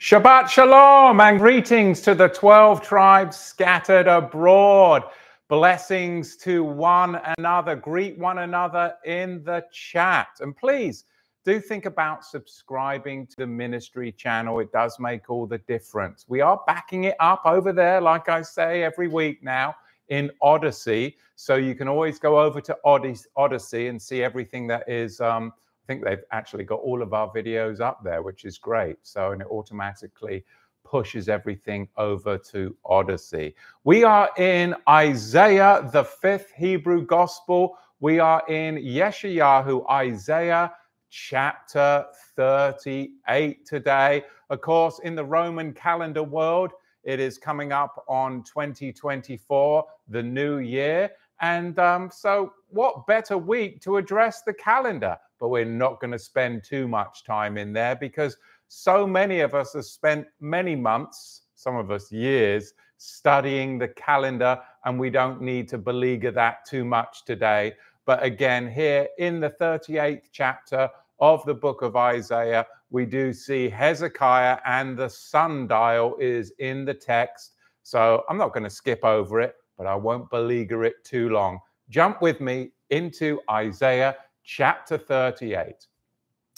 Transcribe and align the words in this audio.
Shabbat 0.00 0.48
Shalom 0.48 1.20
and 1.20 1.38
greetings 1.38 2.00
to 2.00 2.14
the 2.14 2.28
12 2.28 2.80
tribes 2.80 3.36
scattered 3.36 4.08
abroad. 4.08 5.02
Blessings 5.48 6.38
to 6.38 6.64
one 6.64 7.20
another. 7.36 7.76
Greet 7.76 8.18
one 8.18 8.38
another 8.38 8.94
in 9.04 9.44
the 9.44 9.62
chat. 9.70 10.28
And 10.40 10.56
please 10.56 11.04
do 11.44 11.60
think 11.60 11.84
about 11.84 12.24
subscribing 12.24 13.26
to 13.26 13.36
the 13.36 13.46
ministry 13.46 14.10
channel. 14.10 14.60
It 14.60 14.72
does 14.72 14.98
make 14.98 15.28
all 15.28 15.46
the 15.46 15.58
difference. 15.58 16.24
We 16.26 16.40
are 16.40 16.58
backing 16.66 17.04
it 17.04 17.16
up 17.20 17.42
over 17.44 17.70
there, 17.70 18.00
like 18.00 18.30
I 18.30 18.40
say 18.40 18.82
every 18.82 19.06
week 19.06 19.42
now, 19.42 19.76
in 20.08 20.30
Odysee. 20.40 21.14
So 21.36 21.56
you 21.56 21.74
can 21.74 21.88
always 21.88 22.18
go 22.18 22.40
over 22.40 22.62
to 22.62 22.78
Odysee 22.86 23.88
and 23.88 24.00
see 24.00 24.22
everything 24.22 24.66
that 24.68 24.88
is. 24.88 25.20
Um, 25.20 25.52
think 25.90 26.04
they've 26.04 26.22
actually 26.30 26.62
got 26.62 26.78
all 26.78 27.02
of 27.02 27.12
our 27.12 27.28
videos 27.32 27.80
up 27.80 28.04
there, 28.04 28.22
which 28.22 28.44
is 28.44 28.58
great. 28.58 28.96
So, 29.02 29.32
and 29.32 29.42
it 29.42 29.48
automatically 29.50 30.44
pushes 30.84 31.28
everything 31.28 31.88
over 31.96 32.38
to 32.38 32.76
Odysee. 32.88 33.54
We 33.82 34.04
are 34.04 34.30
in 34.38 34.76
Isaiah, 34.88 35.90
the 35.92 36.04
fifth 36.04 36.52
Hebrew 36.56 37.04
gospel. 37.04 37.76
We 37.98 38.20
are 38.20 38.40
in 38.48 38.76
Yeshayahu, 38.76 39.90
Isaiah 39.90 40.72
chapter 41.08 42.06
38 42.36 43.66
today. 43.66 44.22
Of 44.48 44.60
course, 44.60 45.00
in 45.02 45.16
the 45.16 45.24
Roman 45.24 45.72
calendar 45.72 46.22
world, 46.22 46.70
it 47.02 47.18
is 47.18 47.36
coming 47.36 47.72
up 47.72 48.04
on 48.06 48.44
2024, 48.44 49.84
the 50.06 50.22
new 50.22 50.58
year. 50.58 51.10
And 51.40 51.76
um, 51.80 52.10
so, 52.12 52.52
what 52.72 53.06
better 53.06 53.36
week 53.38 53.80
to 53.82 53.96
address 53.96 54.42
the 54.42 54.54
calendar? 54.54 55.18
but 55.40 55.48
we're 55.48 55.64
not 55.64 56.00
going 56.00 56.12
to 56.12 56.18
spend 56.18 56.62
too 56.62 56.86
much 56.86 57.24
time 57.24 57.56
in 57.56 57.72
there 57.72 57.96
because 57.96 58.36
so 58.68 59.06
many 59.06 59.40
of 59.40 59.54
us 59.54 59.72
have 59.72 59.86
spent 59.86 60.26
many 60.38 60.76
months, 60.76 61.42
some 61.54 61.76
of 61.76 61.90
us 61.90 62.12
years, 62.12 62.74
studying 62.98 63.78
the 63.78 63.88
calendar, 63.88 64.60
and 64.84 65.00
we 65.00 65.08
don't 65.08 65.40
need 65.40 65.66
to 65.68 65.78
beleaguer 65.78 66.30
that 66.30 66.66
too 66.66 66.84
much 66.84 67.24
today. 67.24 67.72
But 68.04 68.22
again, 68.22 68.70
here 68.70 69.08
in 69.18 69.40
the 69.40 69.50
38th 69.50 70.28
chapter 70.30 70.88
of 71.18 71.44
the 71.46 71.54
book 71.54 71.82
of 71.82 71.96
Isaiah, 71.96 72.66
we 72.90 73.06
do 73.06 73.32
see 73.32 73.68
Hezekiah 73.68 74.58
and 74.66 74.96
the 74.96 75.08
sundial 75.08 76.16
is 76.20 76.52
in 76.58 76.84
the 76.84 76.94
text. 76.94 77.52
So 77.82 78.24
I'm 78.28 78.36
not 78.36 78.52
going 78.52 78.64
to 78.64 78.70
skip 78.70 79.04
over 79.04 79.40
it, 79.40 79.54
but 79.78 79.86
I 79.86 79.94
won't 79.94 80.28
beleaguer 80.28 80.84
it 80.84 81.02
too 81.04 81.30
long. 81.30 81.60
Jump 81.90 82.22
with 82.22 82.40
me 82.40 82.70
into 82.90 83.40
Isaiah 83.50 84.16
chapter 84.44 84.96
38. 84.96 85.74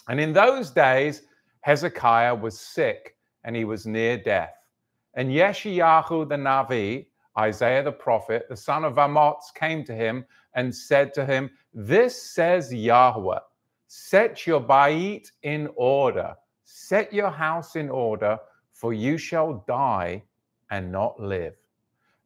And 0.08 0.20
in 0.20 0.33
those 0.33 0.70
days, 0.70 1.22
Hezekiah 1.62 2.34
was 2.34 2.61
sick 2.61 3.16
and 3.44 3.56
he 3.56 3.64
was 3.64 3.86
near 3.86 4.19
death. 4.19 4.55
And 5.14 5.30
Yeshayahu 5.30 6.28
the 6.28 6.36
Navi, 6.36 7.06
Isaiah 7.39 7.83
the 7.83 7.92
prophet, 7.92 8.47
the 8.50 8.56
son 8.56 8.84
of 8.84 8.98
Amoz, 8.98 9.50
came 9.55 9.84
to 9.84 9.94
him 9.94 10.27
and 10.55 10.74
said 10.74 11.14
to 11.14 11.24
him, 11.24 11.50
This 11.72 12.22
says 12.22 12.72
Yahweh, 12.72 13.39
set 13.86 14.46
your 14.46 14.61
bait 14.61 15.33
in 15.42 15.70
order, 15.77 16.34
set 16.64 17.11
your 17.11 17.30
house 17.30 17.74
in 17.74 17.89
order, 17.89 18.39
for 18.74 18.92
you 18.92 19.17
shall 19.17 19.64
die 19.67 20.22
and 20.70 20.92
not 20.92 21.19
live. 21.19 21.55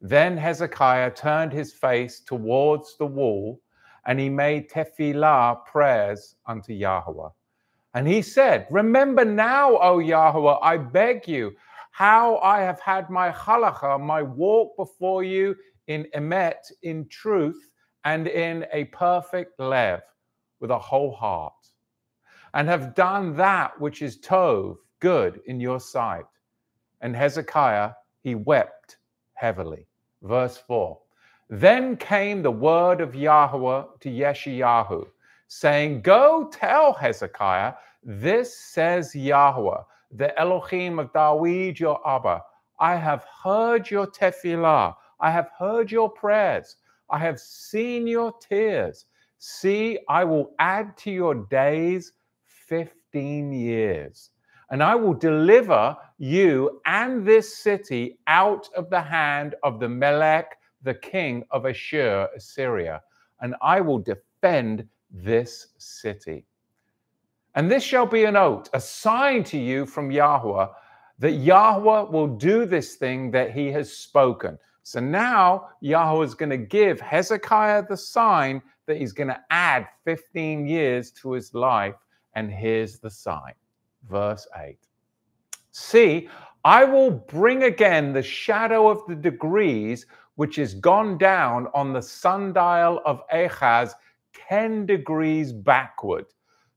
Then 0.01 0.37
Hezekiah 0.37 1.13
turned 1.13 1.53
his 1.53 1.73
face 1.73 2.21
towards 2.21 2.97
the 2.97 3.07
wall 3.07 3.61
and 4.07 4.21
he 4.21 4.29
made 4.29 4.71
tefillah 4.71 5.65
prayers 5.65 6.37
unto 6.47 6.73
Yahweh. 6.73 7.29
And 7.95 8.07
he 8.07 8.23
said, 8.23 8.67
Remember 8.71 9.25
now, 9.25 9.79
O 9.79 9.99
Yahweh, 9.99 10.59
I 10.63 10.77
beg 10.77 11.27
you, 11.27 11.53
how 11.93 12.37
I 12.39 12.61
have 12.61 12.79
had 12.81 13.09
my 13.09 13.31
halacha, 13.31 13.99
my 13.99 14.23
walk 14.23 14.77
before 14.77 15.25
you 15.25 15.57
in 15.87 16.07
emet, 16.15 16.71
in 16.83 17.09
truth, 17.09 17.71
and 18.05 18.29
in 18.29 18.67
a 18.73 18.85
perfect 18.85 19.59
lev, 19.59 20.03
with 20.61 20.71
a 20.71 20.79
whole 20.79 21.15
heart, 21.15 21.55
and 22.55 22.69
have 22.69 22.95
done 22.95 23.35
that 23.37 23.81
which 23.81 24.03
is 24.03 24.21
tov, 24.21 24.77
good 25.01 25.41
in 25.47 25.59
your 25.59 25.81
sight. 25.81 26.27
And 27.01 27.17
Hezekiah, 27.17 27.93
he 28.23 28.35
wept 28.35 28.99
heavily. 29.37 29.87
Verse 30.23 30.57
4 30.57 30.99
then 31.49 31.97
came 31.97 32.43
the 32.43 32.51
word 32.51 33.01
of 33.01 33.15
Yahweh 33.15 33.85
to 34.01 34.09
Yeshayahu, 34.11 35.07
saying, 35.47 36.01
Go 36.03 36.49
tell 36.53 36.93
Hezekiah, 36.93 37.75
this 38.03 38.59
says 38.59 39.15
Yahweh, 39.15 39.83
the 40.11 40.37
Elohim 40.39 40.99
of 40.99 41.13
Dawid 41.13 41.79
your 41.79 42.01
Abba. 42.07 42.43
I 42.81 42.97
have 42.97 43.25
heard 43.45 43.91
your 43.91 44.09
tefillah. 44.09 44.95
I 45.21 45.31
have 45.31 45.51
heard 45.57 45.91
your 45.91 46.11
prayers. 46.11 46.77
I 47.11 47.19
have 47.19 47.39
seen 47.39 48.09
your 48.09 48.33
tears. 48.41 49.07
See, 49.39 49.99
I 50.09 50.25
will 50.25 50.51
add 50.59 50.97
to 50.99 51.13
your 51.13 51.35
days 51.35 52.13
15 52.47 53.53
years, 53.53 54.31
and 54.71 54.83
I 54.83 54.95
will 54.95 55.15
deliver 55.15 55.97
you 56.19 56.81
and 56.87 57.27
this 57.27 57.57
city 57.57 58.19
out 58.27 58.69
of 58.77 58.91
the 58.91 59.01
hand 59.01 59.55
of 59.63 59.81
the 59.81 59.89
Melech 59.89 60.57
the 60.87 60.95
king 60.95 61.45
of 61.51 61.67
Ashur, 61.67 62.29
Assyria, 62.35 63.03
and 63.41 63.55
I 63.61 63.81
will 63.81 63.99
defend 63.99 64.89
this 65.11 65.69
city. 65.79 66.47
And 67.55 67.71
this 67.71 67.83
shall 67.83 68.07
be 68.07 68.25
an 68.25 68.37
oath, 68.37 68.69
a 68.73 68.81
sign 68.81 69.45
to 69.45 69.59
you 69.59 69.85
from 69.85 70.11
Yahweh, 70.11 70.69
that 71.19 71.33
Yahweh 71.33 72.03
will 72.03 72.29
do 72.29 72.67
this 72.67 72.95
thing 72.95 73.31
that 73.33 73.51
he 73.51 73.71
has 73.73 73.93
spoken. 73.93 74.59
So 74.83 75.01
now 75.01 75.71
Yahweh 75.81 76.25
is 76.25 76.35
going 76.35 76.51
to 76.51 76.59
give 76.59 77.01
Hezekiah 77.01 77.87
the 77.89 77.97
sign 77.97 78.63
that 78.87 78.99
he's 78.99 79.13
going 79.13 79.29
to 79.29 79.41
add 79.51 79.89
15 80.05 80.67
years 80.67 81.11
to 81.13 81.33
his 81.33 81.53
life. 81.53 81.97
And 82.35 82.51
here's 82.51 82.99
the 82.99 83.11
sign. 83.11 83.55
Verse 84.11 84.47
8 84.57 84.79
See, 85.73 86.29
I 86.65 86.85
will 86.85 87.11
bring 87.11 87.65
again 87.65 88.13
the 88.13 88.23
shadow 88.23 88.89
of 88.89 89.07
the 89.07 89.15
degrees 89.15 90.07
which 90.37 90.59
is 90.59 90.75
gone 90.75 91.19
down 91.19 91.69
on 91.75 91.93
the 91.93 92.03
sundial 92.03 93.01
of 93.05 93.23
Ahaz 93.33 93.95
10 94.49 94.87
degrees 94.87 95.53
backward. 95.53 96.27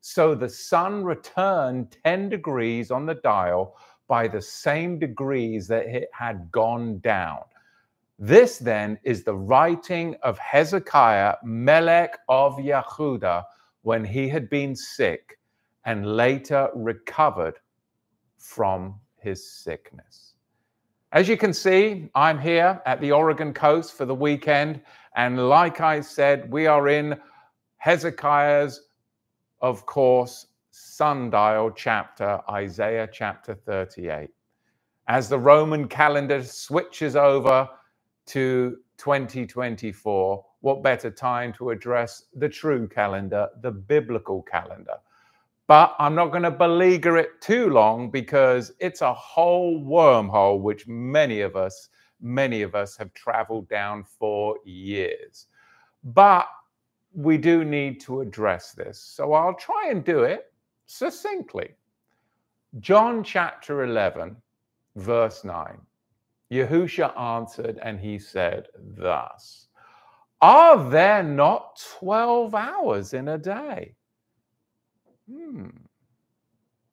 So 0.01 0.33
the 0.33 0.49
sun 0.49 1.03
returned 1.03 1.97
10 2.03 2.29
degrees 2.29 2.89
on 2.91 3.05
the 3.05 3.15
dial 3.15 3.77
by 4.07 4.27
the 4.27 4.41
same 4.41 4.97
degrees 4.97 5.67
that 5.67 5.85
it 5.87 6.09
had 6.13 6.51
gone 6.51 6.99
down. 6.99 7.39
This 8.17 8.57
then 8.57 8.99
is 9.03 9.23
the 9.23 9.35
writing 9.35 10.15
of 10.23 10.37
Hezekiah, 10.37 11.35
Melech 11.43 12.17
of 12.27 12.57
Yehuda, 12.57 13.43
when 13.81 14.03
he 14.03 14.27
had 14.27 14.49
been 14.49 14.75
sick 14.75 15.38
and 15.89 16.05
later 16.05 16.69
recovered 16.75 17.55
from 18.37 18.93
his 19.17 19.51
sickness. 19.51 20.35
As 21.13 21.27
you 21.27 21.35
can 21.35 21.51
see, 21.51 22.11
I'm 22.13 22.37
here 22.37 22.79
at 22.85 23.01
the 23.01 23.11
Oregon 23.11 23.55
coast 23.55 23.97
for 23.97 24.05
the 24.05 24.13
weekend. 24.13 24.81
And 25.15 25.49
like 25.49 25.81
I 25.81 26.01
said, 26.01 26.51
we 26.51 26.67
are 26.67 26.89
in 26.89 27.19
Hezekiah's, 27.77 28.81
of 29.61 29.87
course, 29.87 30.45
sundial 30.69 31.71
chapter, 31.71 32.39
Isaiah 32.47 33.09
chapter 33.11 33.55
38. 33.55 34.29
As 35.07 35.27
the 35.27 35.39
Roman 35.39 35.87
calendar 35.87 36.43
switches 36.43 37.15
over 37.15 37.67
to 38.27 38.77
2024, 38.97 40.45
what 40.61 40.83
better 40.83 41.09
time 41.09 41.51
to 41.53 41.71
address 41.71 42.25
the 42.35 42.47
true 42.47 42.87
calendar, 42.87 43.49
the 43.63 43.71
biblical 43.71 44.43
calendar? 44.43 44.93
But 45.69 45.95
I'm 45.99 46.15
not 46.15 46.31
going 46.31 46.41
to 46.41 46.49
beleaguer 46.49 47.15
it 47.17 47.41
too 47.41 47.69
long 47.69 48.09
because 48.09 48.71
it's 48.79 49.01
a 49.01 49.13
whole 49.13 49.79
wormhole 49.79 50.61
which 50.61 50.87
many 50.87 51.41
of 51.41 51.55
us, 51.55 51.89
many 52.19 52.63
of 52.63 52.73
us 52.73 52.97
have 52.97 53.13
traveled 53.13 53.69
down 53.69 54.03
for 54.03 54.57
years. 54.65 55.45
But 56.03 56.47
we 57.13 57.37
do 57.37 57.63
need 57.63 57.99
to 58.01 58.21
address 58.21 58.71
this. 58.71 58.99
So 58.99 59.33
I'll 59.33 59.53
try 59.53 59.89
and 59.91 60.03
do 60.03 60.23
it 60.23 60.51
succinctly. 60.87 61.75
John 62.79 63.23
chapter 63.23 63.83
11, 63.83 64.37
verse 64.95 65.43
9. 65.43 65.77
Yahusha 66.51 67.15
answered 67.15 67.77
and 67.83 67.99
he 67.99 68.17
said, 68.17 68.69
Thus, 68.97 69.67
are 70.41 70.89
there 70.89 71.21
not 71.21 71.79
12 71.99 72.55
hours 72.55 73.13
in 73.13 73.27
a 73.27 73.37
day? 73.37 73.93
Hmm. 75.29 75.67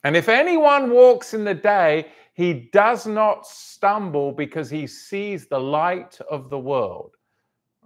And 0.05 0.17
if 0.17 0.29
anyone 0.29 0.91
walks 0.91 1.35
in 1.35 1.45
the 1.45 1.55
day, 1.55 2.09
he 2.35 2.69
does 2.73 3.07
not 3.07 3.47
stumble 3.47 4.31
because 4.31 4.69
he 4.69 4.87
sees 4.87 5.47
the 5.47 5.59
light 5.59 6.19
of 6.31 6.51
the 6.51 6.59
world. 6.59 7.17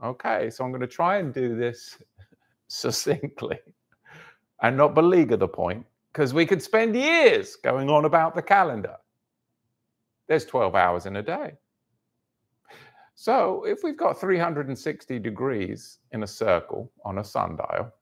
Okay, 0.02 0.50
so 0.50 0.64
I'm 0.64 0.70
going 0.70 0.80
to 0.80 0.86
try 0.86 1.18
and 1.18 1.32
do 1.32 1.56
this 1.56 1.98
succinctly 2.68 3.58
and 4.62 4.76
not 4.76 4.94
beleaguer 4.94 5.36
the 5.36 5.48
point 5.48 5.86
because 6.12 6.34
we 6.34 6.44
could 6.46 6.62
spend 6.62 6.96
years 6.96 7.56
going 7.56 7.88
on 7.88 8.04
about 8.04 8.34
the 8.34 8.42
calendar. 8.42 8.96
There's 10.26 10.44
12 10.44 10.74
hours 10.74 11.06
in 11.06 11.16
a 11.16 11.22
day. 11.22 11.54
So 13.14 13.64
if 13.64 13.84
we've 13.84 13.96
got 13.96 14.18
360 14.18 15.18
degrees 15.18 15.98
in 16.12 16.22
a 16.22 16.26
circle 16.26 16.90
on 17.04 17.18
a 17.18 17.24
sundial, 17.24 17.92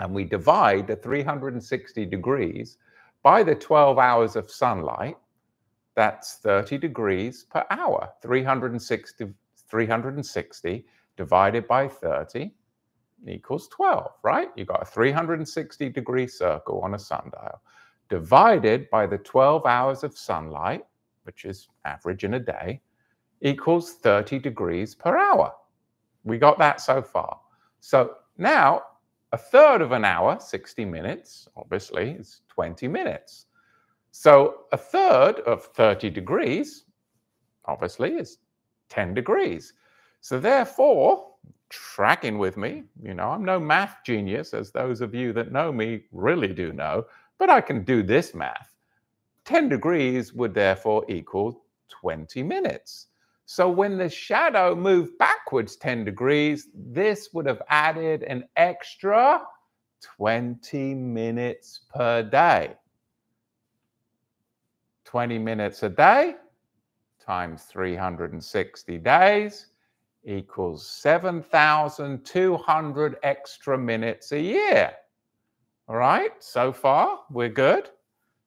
and 0.00 0.14
we 0.14 0.24
divide 0.24 0.86
the 0.86 0.96
360 0.96 2.06
degrees 2.06 2.78
by 3.22 3.42
the 3.42 3.54
12 3.54 3.98
hours 3.98 4.36
of 4.36 4.50
sunlight, 4.50 5.16
that's 5.94 6.34
30 6.36 6.78
degrees 6.78 7.44
per 7.44 7.64
hour. 7.70 8.10
360, 8.20 9.32
360 9.68 10.86
divided 11.16 11.68
by 11.68 11.88
30 11.88 12.52
equals 13.26 13.68
12, 13.68 14.10
right? 14.22 14.48
You've 14.56 14.68
got 14.68 14.82
a 14.82 14.86
360 14.86 15.88
degree 15.88 16.26
circle 16.26 16.80
on 16.80 16.94
a 16.94 16.98
sundial 16.98 17.60
divided 18.10 18.90
by 18.90 19.06
the 19.06 19.18
12 19.18 19.64
hours 19.64 20.04
of 20.04 20.16
sunlight, 20.16 20.84
which 21.22 21.44
is 21.44 21.68
average 21.84 22.24
in 22.24 22.34
a 22.34 22.40
day, 22.40 22.80
equals 23.40 23.94
30 23.94 24.38
degrees 24.38 24.94
per 24.94 25.16
hour. 25.16 25.52
We 26.24 26.38
got 26.38 26.58
that 26.58 26.80
so 26.80 27.00
far. 27.02 27.40
So 27.80 28.16
now 28.36 28.82
a 29.34 29.36
third 29.36 29.82
of 29.82 29.90
an 29.90 30.04
hour, 30.04 30.38
60 30.38 30.84
minutes, 30.84 31.48
obviously, 31.56 32.12
is 32.12 32.42
20 32.50 32.86
minutes. 32.86 33.46
So 34.12 34.66
a 34.70 34.76
third 34.76 35.40
of 35.40 35.64
30 35.64 36.08
degrees, 36.10 36.84
obviously, 37.64 38.14
is 38.14 38.38
10 38.90 39.12
degrees. 39.12 39.72
So 40.20 40.38
therefore, 40.38 41.32
tracking 41.68 42.38
with 42.38 42.56
me, 42.56 42.84
you 43.02 43.12
know, 43.12 43.30
I'm 43.30 43.44
no 43.44 43.58
math 43.58 43.96
genius, 44.06 44.54
as 44.54 44.70
those 44.70 45.00
of 45.00 45.16
you 45.16 45.32
that 45.32 45.50
know 45.50 45.72
me 45.72 46.04
really 46.12 46.52
do 46.52 46.72
know, 46.72 47.04
but 47.36 47.50
I 47.50 47.60
can 47.60 47.82
do 47.82 48.04
this 48.04 48.36
math. 48.36 48.72
10 49.46 49.68
degrees 49.68 50.32
would 50.32 50.54
therefore 50.54 51.04
equal 51.08 51.64
20 51.88 52.44
minutes. 52.44 53.08
So 53.46 53.68
when 53.68 53.98
the 53.98 54.08
shadow 54.08 54.74
moved 54.74 55.18
backwards 55.18 55.76
10 55.76 56.04
degrees, 56.04 56.68
this 56.74 57.28
would 57.34 57.46
have 57.46 57.62
added 57.68 58.22
an 58.22 58.44
extra 58.56 59.42
20 60.02 60.94
minutes 60.94 61.82
per 61.94 62.22
day. 62.22 62.74
20 65.04 65.38
minutes 65.38 65.82
a 65.82 65.88
day 65.88 66.34
times 67.24 67.62
360 67.64 68.98
days 68.98 69.66
equals 70.24 70.86
7,200 70.86 73.16
extra 73.22 73.78
minutes 73.78 74.32
a 74.32 74.40
year. 74.40 74.92
All 75.88 75.96
right, 75.96 76.32
so 76.42 76.72
far 76.72 77.20
we're 77.30 77.48
good. 77.48 77.88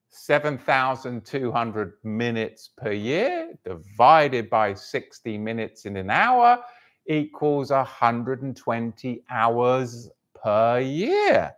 7,200 0.10 1.94
minutes 2.04 2.70
per 2.78 2.92
year 2.92 3.54
divided 3.66 4.50
by 4.50 4.74
60 4.74 5.38
minutes 5.38 5.86
in 5.86 5.98
an 5.98 6.10
hour 6.10 6.60
equals 7.08 7.72
120 7.72 9.24
hours 9.30 10.10
per 10.36 10.80
year. 10.80 11.54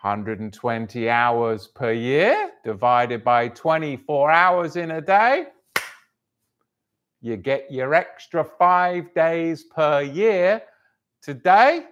120 0.00 1.08
hours 1.08 1.66
per 1.68 1.92
year 1.92 2.50
divided 2.62 3.24
by 3.24 3.48
24 3.48 4.30
hours 4.30 4.76
in 4.76 4.90
a 4.90 5.00
day. 5.00 5.46
You 7.22 7.38
get 7.38 7.72
your 7.72 7.94
extra 7.94 8.44
five 8.44 9.14
days 9.14 9.64
per 9.64 10.02
year. 10.02 10.60
Today, 11.22 11.86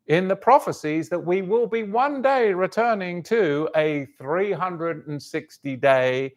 in 0.07 0.27
the 0.27 0.35
prophecies 0.35 1.09
that 1.09 1.19
we 1.19 1.41
will 1.41 1.67
be 1.67 1.83
one 1.83 2.21
day 2.21 2.53
returning 2.53 3.23
to 3.23 3.69
a 3.75 4.07
360 4.17 5.75
day 5.77 6.33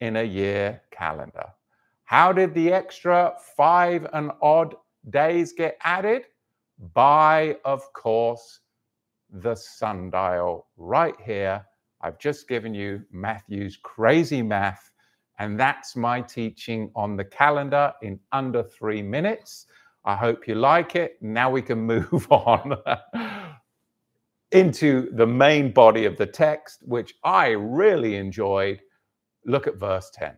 in 0.00 0.16
a 0.16 0.22
year 0.22 0.82
calendar. 0.90 1.46
How 2.04 2.32
did 2.32 2.54
the 2.54 2.72
extra 2.72 3.34
five 3.56 4.06
and 4.12 4.30
odd 4.40 4.74
days 5.10 5.52
get 5.52 5.76
added? 5.82 6.24
By, 6.94 7.58
of 7.64 7.92
course, 7.92 8.60
the 9.30 9.54
sundial 9.54 10.66
right 10.76 11.14
here. 11.20 11.64
I've 12.00 12.18
just 12.18 12.48
given 12.48 12.72
you 12.74 13.02
Matthew's 13.10 13.76
crazy 13.76 14.42
math, 14.42 14.90
and 15.38 15.58
that's 15.58 15.96
my 15.96 16.20
teaching 16.20 16.90
on 16.94 17.16
the 17.16 17.24
calendar 17.24 17.92
in 18.02 18.20
under 18.32 18.62
three 18.62 19.02
minutes. 19.02 19.66
I 20.04 20.16
hope 20.16 20.48
you 20.48 20.54
like 20.54 20.96
it. 20.96 21.16
Now 21.20 21.50
we 21.50 21.62
can 21.62 21.80
move 21.86 22.26
on 22.30 22.76
into 24.52 25.10
the 25.14 25.26
main 25.26 25.72
body 25.72 26.04
of 26.04 26.16
the 26.16 26.26
text, 26.26 26.78
which 26.82 27.14
I 27.24 27.48
really 27.48 28.16
enjoyed. 28.16 28.80
Look 29.44 29.66
at 29.66 29.76
verse 29.76 30.10
10. 30.14 30.34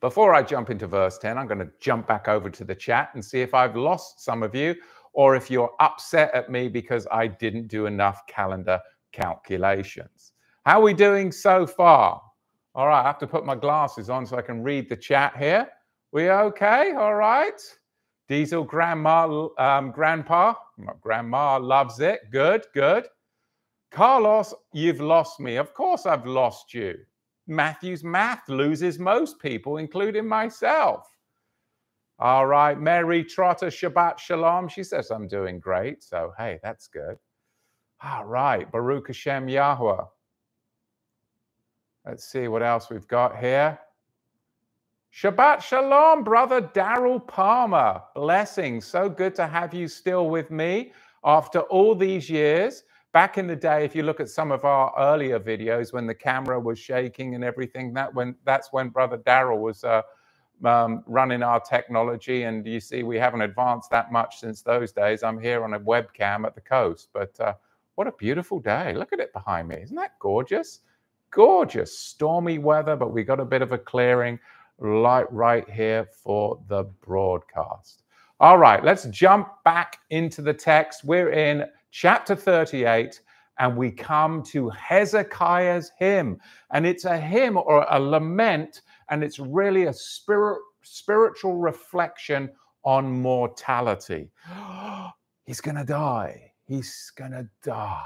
Before 0.00 0.34
I 0.34 0.42
jump 0.42 0.70
into 0.70 0.86
verse 0.86 1.18
10, 1.18 1.38
I'm 1.38 1.46
going 1.46 1.60
to 1.60 1.70
jump 1.80 2.06
back 2.06 2.28
over 2.28 2.50
to 2.50 2.64
the 2.64 2.74
chat 2.74 3.10
and 3.14 3.24
see 3.24 3.40
if 3.40 3.54
I've 3.54 3.76
lost 3.76 4.22
some 4.22 4.42
of 4.42 4.54
you 4.54 4.74
or 5.14 5.34
if 5.34 5.50
you're 5.50 5.72
upset 5.80 6.34
at 6.34 6.50
me 6.50 6.68
because 6.68 7.06
I 7.10 7.26
didn't 7.26 7.68
do 7.68 7.86
enough 7.86 8.20
calendar 8.26 8.80
calculations. 9.12 10.32
How 10.66 10.80
are 10.80 10.82
we 10.82 10.92
doing 10.92 11.32
so 11.32 11.66
far? 11.66 12.20
All 12.74 12.88
right, 12.88 13.00
I 13.00 13.06
have 13.06 13.18
to 13.20 13.26
put 13.26 13.46
my 13.46 13.54
glasses 13.54 14.10
on 14.10 14.26
so 14.26 14.36
I 14.36 14.42
can 14.42 14.62
read 14.62 14.88
the 14.88 14.96
chat 14.96 15.36
here. 15.36 15.68
We 16.12 16.28
okay? 16.28 16.92
All 16.92 17.14
right. 17.14 17.60
Diesel 18.28 18.64
grandma, 18.64 19.48
um, 19.58 19.90
grandpa, 19.90 20.54
grandma 21.00 21.58
loves 21.58 22.00
it. 22.00 22.20
Good, 22.30 22.66
good. 22.72 23.06
Carlos, 23.90 24.54
you've 24.72 25.00
lost 25.00 25.40
me. 25.40 25.56
Of 25.56 25.74
course, 25.74 26.06
I've 26.06 26.26
lost 26.26 26.74
you. 26.74 26.96
Matthew's 27.46 28.02
math 28.02 28.48
loses 28.48 28.98
most 28.98 29.38
people, 29.40 29.76
including 29.76 30.26
myself. 30.26 31.06
All 32.18 32.46
right, 32.46 32.80
Mary 32.80 33.24
Trotter, 33.24 33.66
Shabbat 33.66 34.18
Shalom. 34.18 34.68
She 34.68 34.82
says, 34.84 35.10
I'm 35.10 35.28
doing 35.28 35.58
great. 35.58 36.02
So, 36.02 36.32
hey, 36.38 36.58
that's 36.62 36.86
good. 36.86 37.16
All 38.02 38.24
right, 38.24 38.70
Baruch 38.70 39.08
Hashem 39.08 39.48
Yahweh. 39.48 40.04
Let's 42.06 42.24
see 42.24 42.48
what 42.48 42.62
else 42.62 42.90
we've 42.90 43.08
got 43.08 43.38
here. 43.38 43.78
Shabbat 45.14 45.62
Shalom, 45.62 46.24
brother 46.24 46.60
Daryl 46.60 47.24
Palmer. 47.24 48.02
Blessings. 48.16 48.84
So 48.84 49.08
good 49.08 49.32
to 49.36 49.46
have 49.46 49.72
you 49.72 49.86
still 49.86 50.28
with 50.28 50.50
me 50.50 50.92
after 51.22 51.60
all 51.60 51.94
these 51.94 52.28
years. 52.28 52.82
Back 53.12 53.38
in 53.38 53.46
the 53.46 53.54
day, 53.54 53.84
if 53.84 53.94
you 53.94 54.02
look 54.02 54.18
at 54.18 54.28
some 54.28 54.50
of 54.50 54.64
our 54.64 54.92
earlier 54.98 55.38
videos 55.38 55.92
when 55.92 56.08
the 56.08 56.14
camera 56.16 56.58
was 56.58 56.80
shaking 56.80 57.36
and 57.36 57.44
everything, 57.44 57.94
that 57.94 58.12
when 58.12 58.34
that's 58.44 58.72
when 58.72 58.88
brother 58.88 59.16
Daryl 59.18 59.60
was 59.60 59.84
uh, 59.84 60.02
um, 60.64 61.04
running 61.06 61.44
our 61.44 61.60
technology. 61.60 62.42
And 62.42 62.66
you 62.66 62.80
see, 62.80 63.04
we 63.04 63.16
haven't 63.16 63.42
advanced 63.42 63.90
that 63.90 64.10
much 64.10 64.40
since 64.40 64.62
those 64.62 64.90
days. 64.90 65.22
I'm 65.22 65.38
here 65.38 65.62
on 65.62 65.74
a 65.74 65.80
webcam 65.80 66.44
at 66.44 66.56
the 66.56 66.60
coast, 66.60 67.10
but 67.12 67.38
uh, 67.38 67.54
what 67.94 68.08
a 68.08 68.12
beautiful 68.18 68.58
day. 68.58 68.94
Look 68.94 69.12
at 69.12 69.20
it 69.20 69.32
behind 69.32 69.68
me. 69.68 69.76
Isn't 69.76 69.94
that 69.94 70.18
gorgeous? 70.18 70.80
Gorgeous. 71.30 71.96
Stormy 71.96 72.58
weather, 72.58 72.96
but 72.96 73.12
we 73.12 73.22
got 73.22 73.38
a 73.38 73.44
bit 73.44 73.62
of 73.62 73.70
a 73.70 73.78
clearing 73.78 74.40
light 74.78 75.30
right 75.32 75.68
here 75.68 76.06
for 76.22 76.60
the 76.68 76.84
broadcast. 77.04 78.02
All 78.40 78.58
right, 78.58 78.84
let's 78.84 79.04
jump 79.06 79.48
back 79.64 79.98
into 80.10 80.42
the 80.42 80.54
text. 80.54 81.04
We're 81.04 81.30
in 81.30 81.66
chapter 81.90 82.34
38 82.34 83.20
and 83.58 83.76
we 83.76 83.90
come 83.90 84.42
to 84.42 84.68
Hezekiah's 84.70 85.92
hymn. 85.98 86.38
And 86.72 86.86
it's 86.86 87.04
a 87.04 87.16
hymn 87.16 87.56
or 87.56 87.86
a 87.88 88.00
lament 88.00 88.82
and 89.08 89.22
it's 89.22 89.38
really 89.38 89.84
a 89.84 89.92
spirit, 89.92 90.58
spiritual 90.82 91.56
reflection 91.56 92.50
on 92.84 93.22
mortality. 93.22 94.30
He's 95.46 95.60
going 95.60 95.76
to 95.76 95.84
die. 95.84 96.52
He's 96.66 97.12
going 97.14 97.32
to 97.32 97.48
die. 97.62 98.02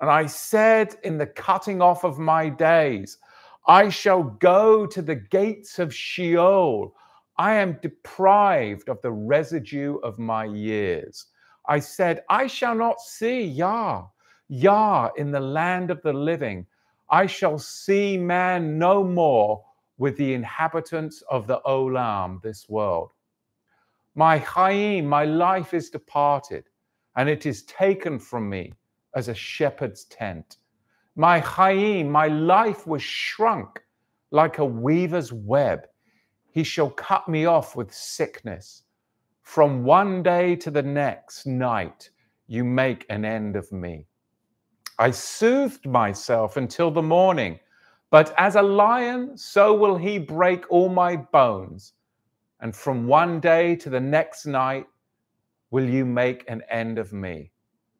And 0.00 0.10
I 0.10 0.26
said 0.26 0.96
in 1.04 1.16
the 1.16 1.26
cutting 1.26 1.80
off 1.80 2.04
of 2.04 2.18
my 2.18 2.48
days, 2.48 3.18
I 3.66 3.90
shall 3.90 4.24
go 4.24 4.86
to 4.86 5.02
the 5.02 5.14
gates 5.14 5.78
of 5.78 5.94
Sheol. 5.94 6.94
I 7.38 7.54
am 7.54 7.78
deprived 7.80 8.88
of 8.88 9.00
the 9.02 9.12
residue 9.12 9.96
of 9.98 10.18
my 10.18 10.44
years. 10.44 11.26
I 11.68 11.78
said, 11.78 12.24
I 12.28 12.48
shall 12.48 12.74
not 12.74 13.00
see 13.00 13.42
Yah, 13.42 14.06
Yah 14.48 15.10
in 15.16 15.30
the 15.30 15.40
land 15.40 15.90
of 15.90 16.02
the 16.02 16.12
living. 16.12 16.66
I 17.08 17.26
shall 17.26 17.58
see 17.58 18.18
man 18.18 18.78
no 18.78 19.04
more 19.04 19.64
with 19.96 20.16
the 20.16 20.34
inhabitants 20.34 21.22
of 21.30 21.46
the 21.46 21.60
Olam, 21.64 22.42
this 22.42 22.68
world. 22.68 23.10
My 24.14 24.38
Chaim, 24.38 25.06
my 25.06 25.24
life 25.24 25.72
is 25.72 25.88
departed, 25.88 26.64
and 27.16 27.28
it 27.28 27.46
is 27.46 27.62
taken 27.62 28.18
from 28.18 28.48
me 28.48 28.72
as 29.14 29.28
a 29.28 29.34
shepherd's 29.34 30.04
tent. 30.04 30.58
My 31.16 31.40
Chaim, 31.40 32.10
my 32.10 32.28
life 32.28 32.86
was 32.86 33.02
shrunk 33.02 33.82
like 34.30 34.58
a 34.58 34.64
weaver's 34.64 35.32
web. 35.32 35.80
He 36.50 36.64
shall 36.64 36.88
cut 36.90 37.28
me 37.28 37.44
off 37.44 37.76
with 37.76 37.92
sickness. 37.92 38.84
From 39.42 39.84
one 39.84 40.22
day 40.22 40.56
to 40.56 40.70
the 40.70 40.82
next 40.82 41.46
night, 41.46 42.08
you 42.46 42.64
make 42.64 43.04
an 43.10 43.26
end 43.26 43.56
of 43.56 43.70
me. 43.72 44.06
I 44.98 45.10
soothed 45.10 45.86
myself 45.86 46.56
until 46.56 46.90
the 46.90 47.02
morning, 47.02 47.60
but 48.10 48.34
as 48.38 48.56
a 48.56 48.62
lion, 48.62 49.36
so 49.36 49.74
will 49.74 49.96
he 49.96 50.18
break 50.18 50.70
all 50.70 50.88
my 50.88 51.16
bones. 51.16 51.92
And 52.60 52.74
from 52.74 53.06
one 53.06 53.40
day 53.40 53.76
to 53.76 53.90
the 53.90 54.00
next 54.00 54.46
night, 54.46 54.86
will 55.70 55.88
you 55.88 56.06
make 56.06 56.44
an 56.48 56.62
end 56.70 56.98
of 56.98 57.12
me. 57.12 57.50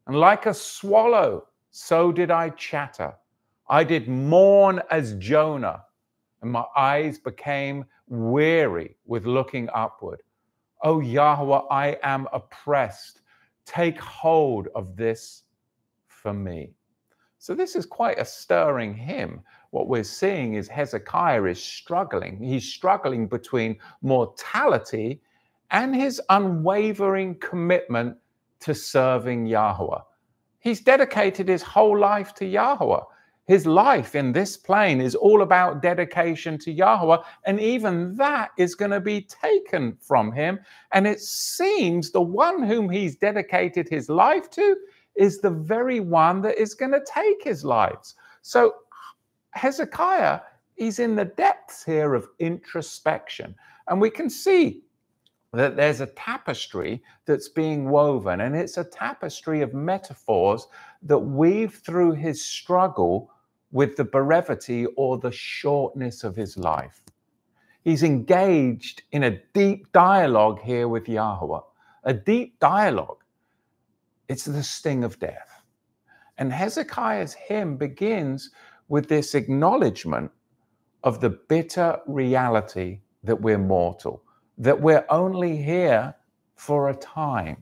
And 0.07 0.17
like 0.17 0.47
a 0.47 0.55
swallow, 0.55 1.49
so 1.73 2.13
did 2.13 2.31
I 2.31 2.51
chatter. 2.51 3.15
I 3.69 3.83
did 3.83 4.07
mourn 4.07 4.83
as 4.91 5.15
Jonah, 5.15 5.85
and 6.43 6.53
my 6.53 6.65
eyes 6.77 7.19
became 7.19 7.87
weary 8.09 8.97
with 9.07 9.25
looking 9.25 9.71
upward. 9.75 10.23
O 10.85 11.01
Yahweh, 11.01 11.63
I 11.71 11.97
am 12.03 12.29
oppressed. 12.35 13.23
Take 13.65 13.99
hold 13.99 14.69
of 14.75 14.97
this 14.97 15.45
for 16.09 16.35
me. 16.35 16.75
So, 17.39 17.55
this 17.55 17.75
is 17.75 17.87
quite 17.87 18.19
a 18.19 18.25
stirring 18.25 18.95
hymn. 18.95 19.41
What 19.71 19.89
we're 19.89 20.05
seeing 20.05 20.55
is 20.55 20.69
Hezekiah 20.69 21.45
is 21.45 21.63
struggling. 21.63 22.39
He's 22.39 22.71
struggling 22.71 23.27
between 23.27 23.79
mortality 24.03 25.23
and 25.71 25.97
his 25.97 26.21
unwavering 26.29 27.37
commitment 27.37 28.19
to 28.61 28.75
serving 28.75 29.47
Yahweh. 29.47 30.01
He's 30.63 30.81
dedicated 30.81 31.49
his 31.49 31.63
whole 31.63 31.99
life 31.99 32.35
to 32.35 32.47
Yahweh. 32.47 33.01
His 33.49 33.67
life 33.67 34.15
in 34.15 34.33
this 34.33 34.57
plane 34.57 35.01
is 35.01 35.17
all 35.17 35.43
about 35.43 35.83
dedication 35.83 36.57
to 36.59 36.71
Yahweh, 36.71 37.19
and 37.45 37.59
even 37.59 38.15
that 38.17 38.53
is 38.57 38.77
going 38.77 38.93
to 38.93 39.01
be 39.01 39.23
taken 39.23 39.97
from 40.01 40.31
him. 40.31 40.61
And 40.93 41.07
it 41.07 41.21
seems 41.21 42.13
the 42.13 42.21
one 42.21 42.63
whom 42.63 42.89
he's 42.89 43.17
dedicated 43.17 43.89
his 43.89 44.09
life 44.09 44.49
to 44.51 44.77
is 45.17 45.41
the 45.41 45.51
very 45.51 45.99
one 45.99 46.41
that 46.43 46.57
is 46.57 46.75
going 46.75 46.93
to 46.93 47.05
take 47.05 47.43
his 47.43 47.65
lives. 47.65 48.15
So 48.43 48.75
Hezekiah, 49.51 50.41
he's 50.77 51.01
in 51.01 51.17
the 51.17 51.25
depths 51.25 51.85
here 51.85 52.15
of 52.15 52.29
introspection. 52.39 53.57
And 53.89 54.01
we 54.01 54.11
can 54.11 54.31
see 54.31 54.83
that 55.53 55.77
there's 55.77 56.01
a 56.01 56.07
tapestry 56.07 57.03
that's 57.27 57.49
being 57.49 57.91
woven, 57.91 58.41
and 58.41 58.57
it's 58.57 58.79
a 58.79 58.85
tapestry 58.85 59.61
of 59.61 59.75
metaphors 59.75 60.67
that 61.03 61.19
weave 61.19 61.75
through 61.85 62.13
his 62.13 62.43
struggle 62.43 63.31
with 63.71 63.97
the 63.97 64.05
brevity 64.05 64.87
or 64.97 65.19
the 65.19 65.33
shortness 65.33 66.25
of 66.25 66.35
his 66.35 66.57
life. 66.57 67.03
He's 67.83 68.03
engaged 68.03 69.03
in 69.13 69.25
a 69.25 69.41
deep 69.53 69.93
dialogue 69.93 70.61
here 70.63 70.89
with 70.89 71.09
Yahweh, 71.09 71.61
a 72.05 72.15
deep 72.15 72.59
dialogue. 72.59 73.23
It's 74.29 74.47
the 74.47 74.63
sting 74.63 75.05
of 75.05 75.19
death. 75.19 75.63
And 76.39 76.51
Hezekiah's 76.53 77.35
hymn 77.35 77.77
begins 77.77 78.51
with 78.89 79.09
this 79.09 79.35
acknowledgement 79.35 80.31
of 81.05 81.21
the 81.21 81.31
bitter 81.31 81.99
reality 82.07 83.01
that 83.25 83.41
we're 83.41 83.59
mortal 83.59 84.23
that 84.63 84.81
we're 84.81 85.05
only 85.11 85.57
here 85.57 86.15
for 86.55 86.89
a 86.89 86.95
time. 86.95 87.57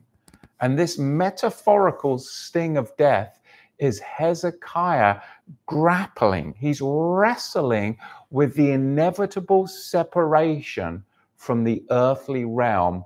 And 0.59 0.77
this 0.77 0.99
metaphorical 0.99 2.19
sting 2.19 2.77
of 2.77 2.95
death 2.95 3.39
is 3.79 3.99
Hezekiah 3.99 5.19
grappling, 5.65 6.53
he's 6.59 6.79
wrestling 6.79 7.97
with 8.29 8.53
the 8.53 8.69
inevitable 8.69 9.65
separation 9.65 11.03
from 11.37 11.63
the 11.63 11.83
earthly 11.89 12.45
realm, 12.45 13.03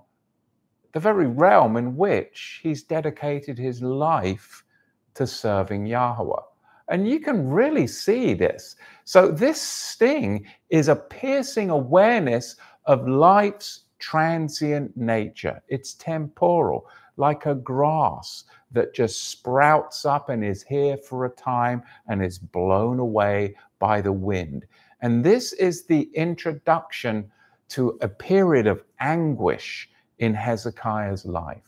the 0.92 1.00
very 1.00 1.28
realm 1.28 1.78
in 1.78 1.96
which 1.96 2.60
he's 2.62 2.84
dedicated 2.84 3.58
his 3.58 3.82
life 3.82 4.66
to 5.14 5.25
serving 5.25 5.86
Yahweh. 5.86 6.42
And 6.90 7.08
you 7.08 7.22
can 7.22 7.50
really 7.50 7.88
see 7.88 8.34
this. 8.34 8.75
So, 9.06 9.30
this 9.30 9.62
sting 9.62 10.46
is 10.70 10.90
a 10.90 10.96
piercing 10.98 11.70
awareness 11.70 12.58
of 12.86 13.08
life's 13.08 13.85
transient 14.00 14.96
nature. 14.96 15.62
It's 15.68 15.94
temporal, 15.94 16.88
like 17.18 17.46
a 17.46 17.56
grass 17.56 18.44
that 18.72 18.94
just 18.94 19.30
sprouts 19.30 20.06
up 20.06 20.30
and 20.30 20.44
is 20.44 20.64
here 20.64 20.98
for 20.98 21.25
a 21.25 21.30
time 21.30 21.84
and 22.08 22.24
is 22.24 22.38
blown 22.38 23.00
away 23.00 23.56
by 23.80 24.02
the 24.02 24.12
wind. 24.12 24.66
And 25.02 25.24
this 25.24 25.54
is 25.54 25.86
the 25.86 26.10
introduction 26.14 27.32
to 27.70 27.98
a 28.02 28.08
period 28.08 28.68
of 28.68 28.84
anguish 29.00 29.90
in 30.20 30.34
Hezekiah's 30.34 31.25
life. 31.25 31.62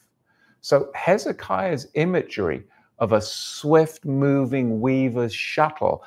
So, 0.61 0.91
Hezekiah's 0.95 1.87
imagery 1.93 2.63
of 2.99 3.13
a 3.13 3.21
swift 3.21 4.05
moving 4.05 4.79
weaver's 4.79 5.33
shuttle 5.33 6.03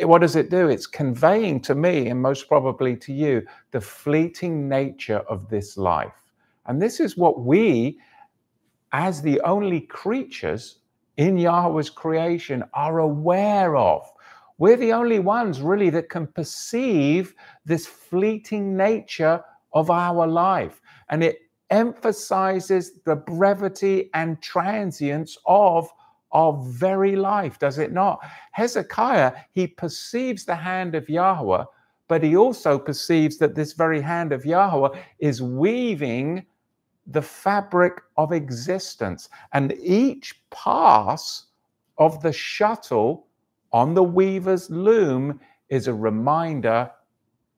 what 0.00 0.20
does 0.20 0.36
it 0.36 0.50
do? 0.50 0.68
It's 0.68 0.86
conveying 0.86 1.60
to 1.62 1.74
me, 1.74 2.08
and 2.08 2.20
most 2.20 2.48
probably 2.48 2.96
to 2.96 3.12
you, 3.12 3.46
the 3.72 3.80
fleeting 3.80 4.68
nature 4.68 5.20
of 5.28 5.48
this 5.48 5.76
life. 5.76 6.14
And 6.66 6.80
this 6.80 7.00
is 7.00 7.16
what 7.16 7.40
we, 7.40 7.98
as 8.92 9.22
the 9.22 9.40
only 9.40 9.80
creatures 9.80 10.80
in 11.16 11.36
Yahweh's 11.36 11.90
creation, 11.90 12.62
are 12.74 13.00
aware 13.00 13.76
of. 13.76 14.06
We're 14.58 14.76
the 14.76 14.92
only 14.92 15.18
ones 15.18 15.60
really 15.60 15.90
that 15.90 16.10
can 16.10 16.26
perceive 16.26 17.34
this 17.64 17.86
fleeting 17.86 18.76
nature 18.76 19.42
of 19.72 19.90
our 19.90 20.26
life. 20.26 20.80
And 21.10 21.24
it 21.24 21.38
emphasizes 21.70 23.00
the 23.04 23.16
brevity 23.16 24.10
and 24.14 24.40
transience 24.42 25.36
of 25.46 25.88
of 26.32 26.66
very 26.66 27.16
life, 27.16 27.58
does 27.58 27.78
it 27.78 27.92
not? 27.92 28.18
Hezekiah, 28.52 29.32
he 29.52 29.66
perceives 29.66 30.44
the 30.44 30.54
hand 30.54 30.94
of 30.94 31.08
Yahweh, 31.08 31.64
but 32.08 32.22
he 32.22 32.36
also 32.36 32.78
perceives 32.78 33.38
that 33.38 33.54
this 33.54 33.72
very 33.72 34.00
hand 34.00 34.32
of 34.32 34.44
Yahweh 34.44 34.98
is 35.18 35.42
weaving 35.42 36.44
the 37.06 37.22
fabric 37.22 38.00
of 38.16 38.32
existence. 38.32 39.28
And 39.52 39.74
each 39.80 40.42
pass 40.50 41.46
of 41.98 42.22
the 42.22 42.32
shuttle 42.32 43.26
on 43.72 43.94
the 43.94 44.02
weaver's 44.02 44.70
loom 44.70 45.40
is 45.68 45.88
a 45.88 45.94
reminder 45.94 46.90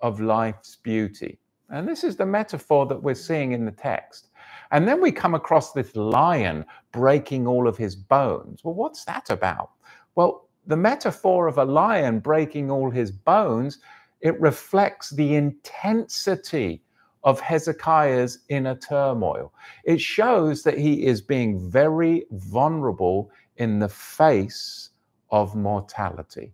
of 0.00 0.20
life's 0.20 0.76
beauty. 0.76 1.38
And 1.68 1.88
this 1.88 2.02
is 2.02 2.16
the 2.16 2.26
metaphor 2.26 2.86
that 2.86 3.02
we're 3.02 3.14
seeing 3.14 3.52
in 3.52 3.64
the 3.64 3.70
text. 3.70 4.29
And 4.72 4.86
then 4.86 5.00
we 5.00 5.12
come 5.12 5.34
across 5.34 5.72
this 5.72 5.94
lion 5.96 6.64
breaking 6.92 7.46
all 7.46 7.66
of 7.66 7.76
his 7.76 7.96
bones. 7.96 8.62
Well, 8.62 8.74
what's 8.74 9.04
that 9.04 9.30
about? 9.30 9.70
Well, 10.14 10.48
the 10.66 10.76
metaphor 10.76 11.48
of 11.48 11.58
a 11.58 11.64
lion 11.64 12.20
breaking 12.20 12.70
all 12.70 12.90
his 12.90 13.10
bones, 13.10 13.78
it 14.20 14.40
reflects 14.40 15.10
the 15.10 15.34
intensity 15.34 16.82
of 17.24 17.40
Hezekiah's 17.40 18.38
inner 18.48 18.76
turmoil. 18.76 19.52
It 19.84 20.00
shows 20.00 20.62
that 20.62 20.78
he 20.78 21.04
is 21.04 21.20
being 21.20 21.70
very 21.70 22.24
vulnerable 22.30 23.30
in 23.56 23.78
the 23.78 23.88
face 23.88 24.90
of 25.30 25.54
mortality. 25.54 26.52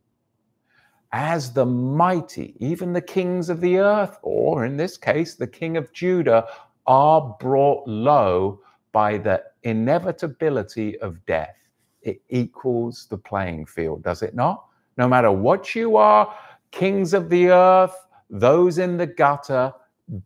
As 1.12 1.52
the 1.52 1.66
mighty, 1.66 2.54
even 2.58 2.92
the 2.92 3.00
kings 3.00 3.48
of 3.48 3.60
the 3.60 3.78
earth, 3.78 4.18
or 4.22 4.64
in 4.64 4.76
this 4.76 4.96
case, 4.96 5.34
the 5.34 5.46
king 5.46 5.76
of 5.76 5.92
Judah, 5.92 6.46
are 6.86 7.36
brought 7.40 7.86
low 7.86 8.60
by 8.92 9.18
the 9.18 9.42
inevitability 9.62 10.98
of 11.00 11.24
death. 11.26 11.56
It 12.02 12.22
equals 12.28 13.06
the 13.10 13.18
playing 13.18 13.66
field, 13.66 14.02
does 14.02 14.22
it 14.22 14.34
not? 14.34 14.64
No 14.96 15.08
matter 15.08 15.32
what 15.32 15.74
you 15.74 15.96
are, 15.96 16.34
kings 16.70 17.12
of 17.14 17.28
the 17.28 17.48
earth, 17.48 17.96
those 18.30 18.78
in 18.78 18.96
the 18.96 19.06
gutter, 19.06 19.72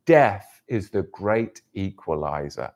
death 0.05 0.62
is 0.69 0.90
the 0.90 1.02
great 1.05 1.62
equalizer. 1.75 2.71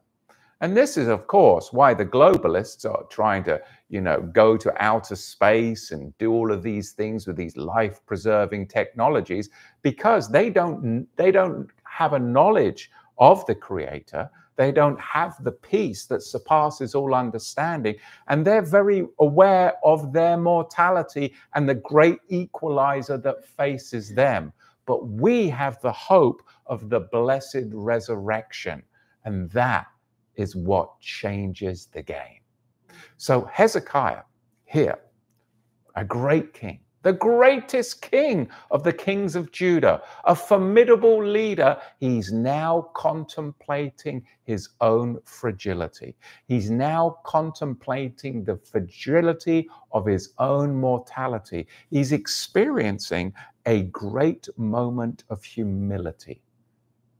And 0.61 0.77
this 0.77 0.97
is, 0.97 1.09
of 1.09 1.27
course, 1.27 1.73
why 1.73 1.93
the 1.93 2.07
globalists 2.07 2.89
are 2.91 3.05
trying 3.11 3.45
to, 3.45 3.61
you 3.91 4.01
know, 4.01 4.23
go 4.23 4.57
to 4.57 4.83
outer 4.83 5.17
space 5.17 5.91
and 5.91 6.17
do 6.17 6.33
all 6.33 6.51
of 6.51 6.63
these 6.63 6.93
things 6.93 7.27
with 7.27 7.37
these 7.37 7.57
life-preserving 7.57 8.69
technologies, 8.69 9.51
because 9.83 10.31
they 10.31 10.49
don't 10.49 11.07
they 11.17 11.31
don't 11.31 11.69
have 11.85 12.15
a 12.15 12.19
knowledge 12.19 12.91
of 13.19 13.45
the 13.47 13.55
creator. 13.55 14.31
They 14.57 14.71
don't 14.71 15.01
have 15.01 15.43
the 15.43 15.53
peace 15.53 16.07
that 16.07 16.23
surpasses 16.23 16.95
all 16.95 17.15
understanding. 17.15 17.97
And 18.29 18.47
they're 18.47 18.63
very 18.63 19.07
aware 19.19 19.75
of 19.85 20.13
their 20.13 20.37
mortality 20.37 21.35
and 21.55 21.69
the 21.69 21.75
great 21.75 22.19
equalizer 22.29 23.19
that 23.19 23.45
faces 23.45 24.15
them. 24.15 24.53
But 24.87 25.09
we 25.09 25.49
have 25.49 25.81
the 25.81 25.93
hope 25.93 26.43
of 26.67 26.89
the 26.89 27.01
blessed 27.01 27.67
resurrection. 27.73 28.83
And 29.25 29.51
that 29.51 29.87
is 30.37 30.55
what 30.55 31.01
changes 31.01 31.89
the 31.93 32.03
game. 32.03 32.41
So 33.17 33.49
Hezekiah 33.53 34.23
here, 34.65 34.99
a 35.97 36.05
great 36.05 36.53
king, 36.53 36.81
the 37.05 37.13
greatest 37.13 38.01
king 38.01 38.49
of 38.71 38.83
the 38.83 38.93
kings 38.93 39.37
of 39.37 39.53
Judah, 39.53 40.03
a 40.25 40.35
formidable 40.35 41.23
leader, 41.23 41.77
he's 42.01 42.33
now 42.33 42.89
contemplating 42.95 44.25
his 44.45 44.71
own 44.81 45.19
fragility. 45.27 46.17
He's 46.49 46.71
now 46.71 47.19
contemplating 47.27 48.43
the 48.43 48.57
fragility 48.57 49.69
of 49.93 50.07
his 50.07 50.33
own 50.39 50.75
mortality. 50.75 51.69
He's 51.91 52.13
experiencing 52.13 53.35
a 53.67 53.83
great 53.83 54.49
moment 54.57 55.25
of 55.29 55.45
humility. 55.45 56.41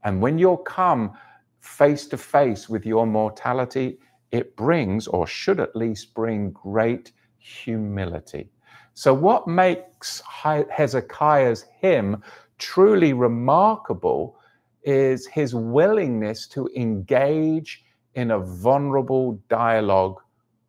And 0.03 0.19
when 0.19 0.39
you'll 0.39 0.57
come 0.57 1.13
face 1.59 2.07
to 2.07 2.17
face 2.17 2.67
with 2.67 2.87
your 2.87 3.05
mortality, 3.05 3.99
it 4.31 4.55
brings, 4.55 5.07
or 5.07 5.27
should 5.27 5.59
at 5.59 5.75
least 5.75 6.15
bring, 6.15 6.49
great 6.51 7.11
humility. 7.37 8.49
So, 8.95 9.13
what 9.13 9.45
makes 9.45 10.23
Hezekiah's 10.25 11.65
hymn 11.81 12.23
truly 12.57 13.11
remarkable 13.11 14.39
is 14.83 15.27
his 15.27 15.53
willingness 15.53 16.47
to 16.47 16.69
engage 16.77 17.83
in 18.13 18.31
a 18.31 18.39
vulnerable 18.39 19.33
dialogue 19.49 20.21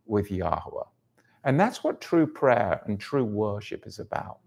with 0.06 0.32
Yahweh. 0.32 0.82
And 1.44 1.60
that's 1.60 1.84
what 1.84 2.00
true 2.00 2.26
prayer 2.26 2.80
and 2.86 2.98
true 2.98 3.24
worship 3.24 3.86
is 3.86 4.00
about. 4.00 4.38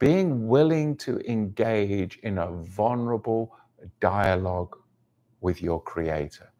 Being 0.00 0.48
willing 0.48 0.96
to 0.96 1.20
engage 1.30 2.18
in 2.24 2.38
a 2.38 2.50
vulnerable 2.50 3.56
dialogue 4.00 4.76
with 5.40 5.62
your 5.62 5.80
Creator. 5.80 6.52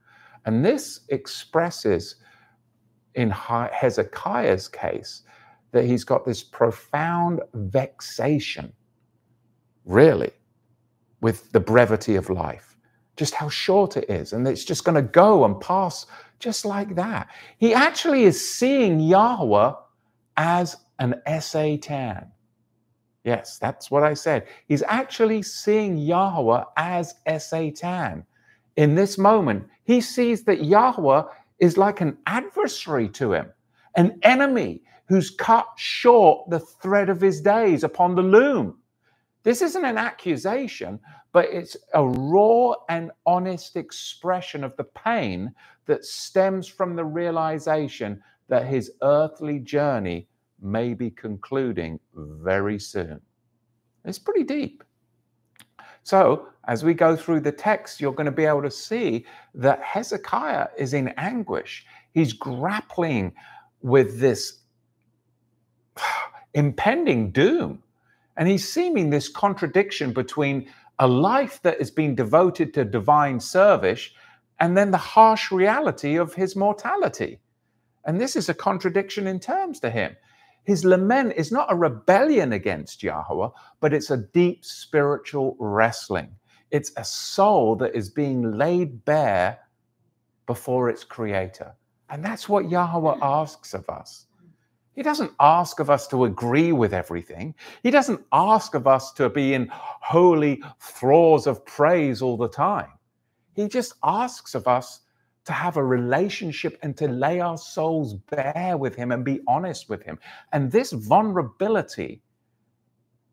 And 0.46 0.64
this 0.64 1.00
expresses, 1.08 2.16
in 3.16 3.30
Hezekiah's 3.30 4.68
case, 4.68 5.22
that 5.72 5.84
he's 5.84 6.04
got 6.04 6.24
this 6.24 6.42
profound 6.42 7.40
vexation, 7.54 8.72
really, 9.84 10.30
with 11.20 11.50
the 11.52 11.60
brevity 11.60 12.16
of 12.16 12.30
life, 12.30 12.76
just 13.16 13.34
how 13.34 13.48
short 13.48 13.96
it 13.96 14.08
is. 14.08 14.32
And 14.32 14.46
it's 14.46 14.64
just 14.64 14.84
going 14.84 14.94
to 14.94 15.02
go 15.02 15.44
and 15.44 15.60
pass 15.60 16.06
just 16.38 16.64
like 16.64 16.94
that. 16.96 17.28
He 17.58 17.74
actually 17.74 18.24
is 18.24 18.50
seeing 18.50 19.00
Yahweh 19.00 19.72
as 20.36 20.76
an 20.98 21.20
Satan. 21.40 22.26
Yes, 23.24 23.58
that's 23.58 23.90
what 23.90 24.02
I 24.02 24.14
said. 24.14 24.46
He's 24.66 24.82
actually 24.82 25.42
seeing 25.42 25.96
Yahweh 25.96 26.64
as 26.76 27.14
Satan. 27.38 28.26
In 28.76 28.94
this 28.94 29.16
moment, 29.16 29.68
he 29.84 30.00
sees 30.00 30.44
that 30.44 30.64
Yahweh 30.64 31.22
is 31.60 31.76
like 31.76 32.00
an 32.00 32.18
adversary 32.26 33.08
to 33.10 33.32
him, 33.32 33.46
an 33.96 34.18
enemy 34.22 34.82
who's 35.08 35.30
cut 35.30 35.66
short 35.76 36.48
the 36.50 36.60
thread 36.60 37.08
of 37.08 37.20
his 37.20 37.40
days 37.40 37.84
upon 37.84 38.14
the 38.14 38.22
loom. 38.22 38.78
This 39.42 39.62
isn't 39.62 39.84
an 39.84 39.98
accusation, 39.98 41.00
but 41.32 41.46
it's 41.46 41.76
a 41.94 42.06
raw 42.06 42.74
and 42.88 43.10
honest 43.26 43.76
expression 43.76 44.62
of 44.62 44.76
the 44.76 44.84
pain 44.84 45.52
that 45.86 46.04
stems 46.04 46.68
from 46.68 46.94
the 46.94 47.04
realization 47.04 48.22
that 48.48 48.66
his 48.66 48.92
earthly 49.02 49.58
journey 49.58 50.28
may 50.60 50.94
be 50.94 51.10
concluding 51.10 51.98
very 52.14 52.78
soon. 52.78 53.20
It's 54.04 54.18
pretty 54.18 54.44
deep. 54.44 54.84
So, 56.04 56.48
as 56.68 56.84
we 56.84 56.94
go 56.94 57.16
through 57.16 57.40
the 57.40 57.52
text, 57.52 58.00
you're 58.00 58.12
going 58.12 58.26
to 58.26 58.32
be 58.32 58.44
able 58.44 58.62
to 58.62 58.70
see 58.70 59.24
that 59.54 59.82
Hezekiah 59.82 60.68
is 60.76 60.94
in 60.94 61.08
anguish. 61.16 61.84
He's 62.12 62.32
grappling 62.32 63.32
with 63.82 64.20
this 64.20 64.61
impending 66.54 67.30
doom. 67.30 67.82
And 68.36 68.48
he's 68.48 68.70
seeing 68.70 69.10
this 69.10 69.28
contradiction 69.28 70.12
between 70.12 70.68
a 70.98 71.06
life 71.06 71.60
that 71.62 71.78
has 71.78 71.90
been 71.90 72.14
devoted 72.14 72.74
to 72.74 72.84
divine 72.84 73.40
service 73.40 74.10
and 74.60 74.76
then 74.76 74.90
the 74.90 74.98
harsh 74.98 75.50
reality 75.50 76.16
of 76.16 76.34
his 76.34 76.54
mortality. 76.54 77.40
And 78.04 78.20
this 78.20 78.36
is 78.36 78.48
a 78.48 78.54
contradiction 78.54 79.26
in 79.26 79.40
terms 79.40 79.80
to 79.80 79.90
him. 79.90 80.16
His 80.64 80.84
lament 80.84 81.34
is 81.36 81.50
not 81.50 81.72
a 81.72 81.76
rebellion 81.76 82.52
against 82.52 83.02
Yahweh, 83.02 83.48
but 83.80 83.92
it's 83.92 84.10
a 84.10 84.16
deep 84.16 84.64
spiritual 84.64 85.56
wrestling. 85.58 86.36
It's 86.70 86.92
a 86.96 87.04
soul 87.04 87.76
that 87.76 87.94
is 87.94 88.08
being 88.08 88.52
laid 88.52 89.04
bare 89.04 89.58
before 90.46 90.88
its 90.88 91.04
creator. 91.04 91.74
And 92.08 92.24
that's 92.24 92.48
what 92.48 92.70
Yahweh 92.70 93.18
asks 93.20 93.74
of 93.74 93.88
us. 93.88 94.26
He 94.94 95.02
doesn't 95.02 95.32
ask 95.40 95.80
of 95.80 95.88
us 95.88 96.06
to 96.08 96.24
agree 96.24 96.72
with 96.72 96.92
everything. 96.92 97.54
He 97.82 97.90
doesn't 97.90 98.20
ask 98.32 98.74
of 98.74 98.86
us 98.86 99.12
to 99.14 99.30
be 99.30 99.54
in 99.54 99.68
holy 99.72 100.62
thralls 100.80 101.46
of 101.46 101.64
praise 101.64 102.20
all 102.20 102.36
the 102.36 102.48
time. 102.48 102.90
He 103.54 103.68
just 103.68 103.94
asks 104.04 104.54
of 104.54 104.68
us 104.68 105.00
to 105.44 105.52
have 105.52 105.76
a 105.76 105.84
relationship 105.84 106.78
and 106.82 106.96
to 106.96 107.08
lay 107.08 107.40
our 107.40 107.58
souls 107.58 108.14
bare 108.14 108.76
with 108.76 108.94
Him 108.94 109.12
and 109.12 109.24
be 109.24 109.40
honest 109.48 109.88
with 109.88 110.02
Him. 110.02 110.18
And 110.52 110.70
this 110.70 110.92
vulnerability 110.92 112.22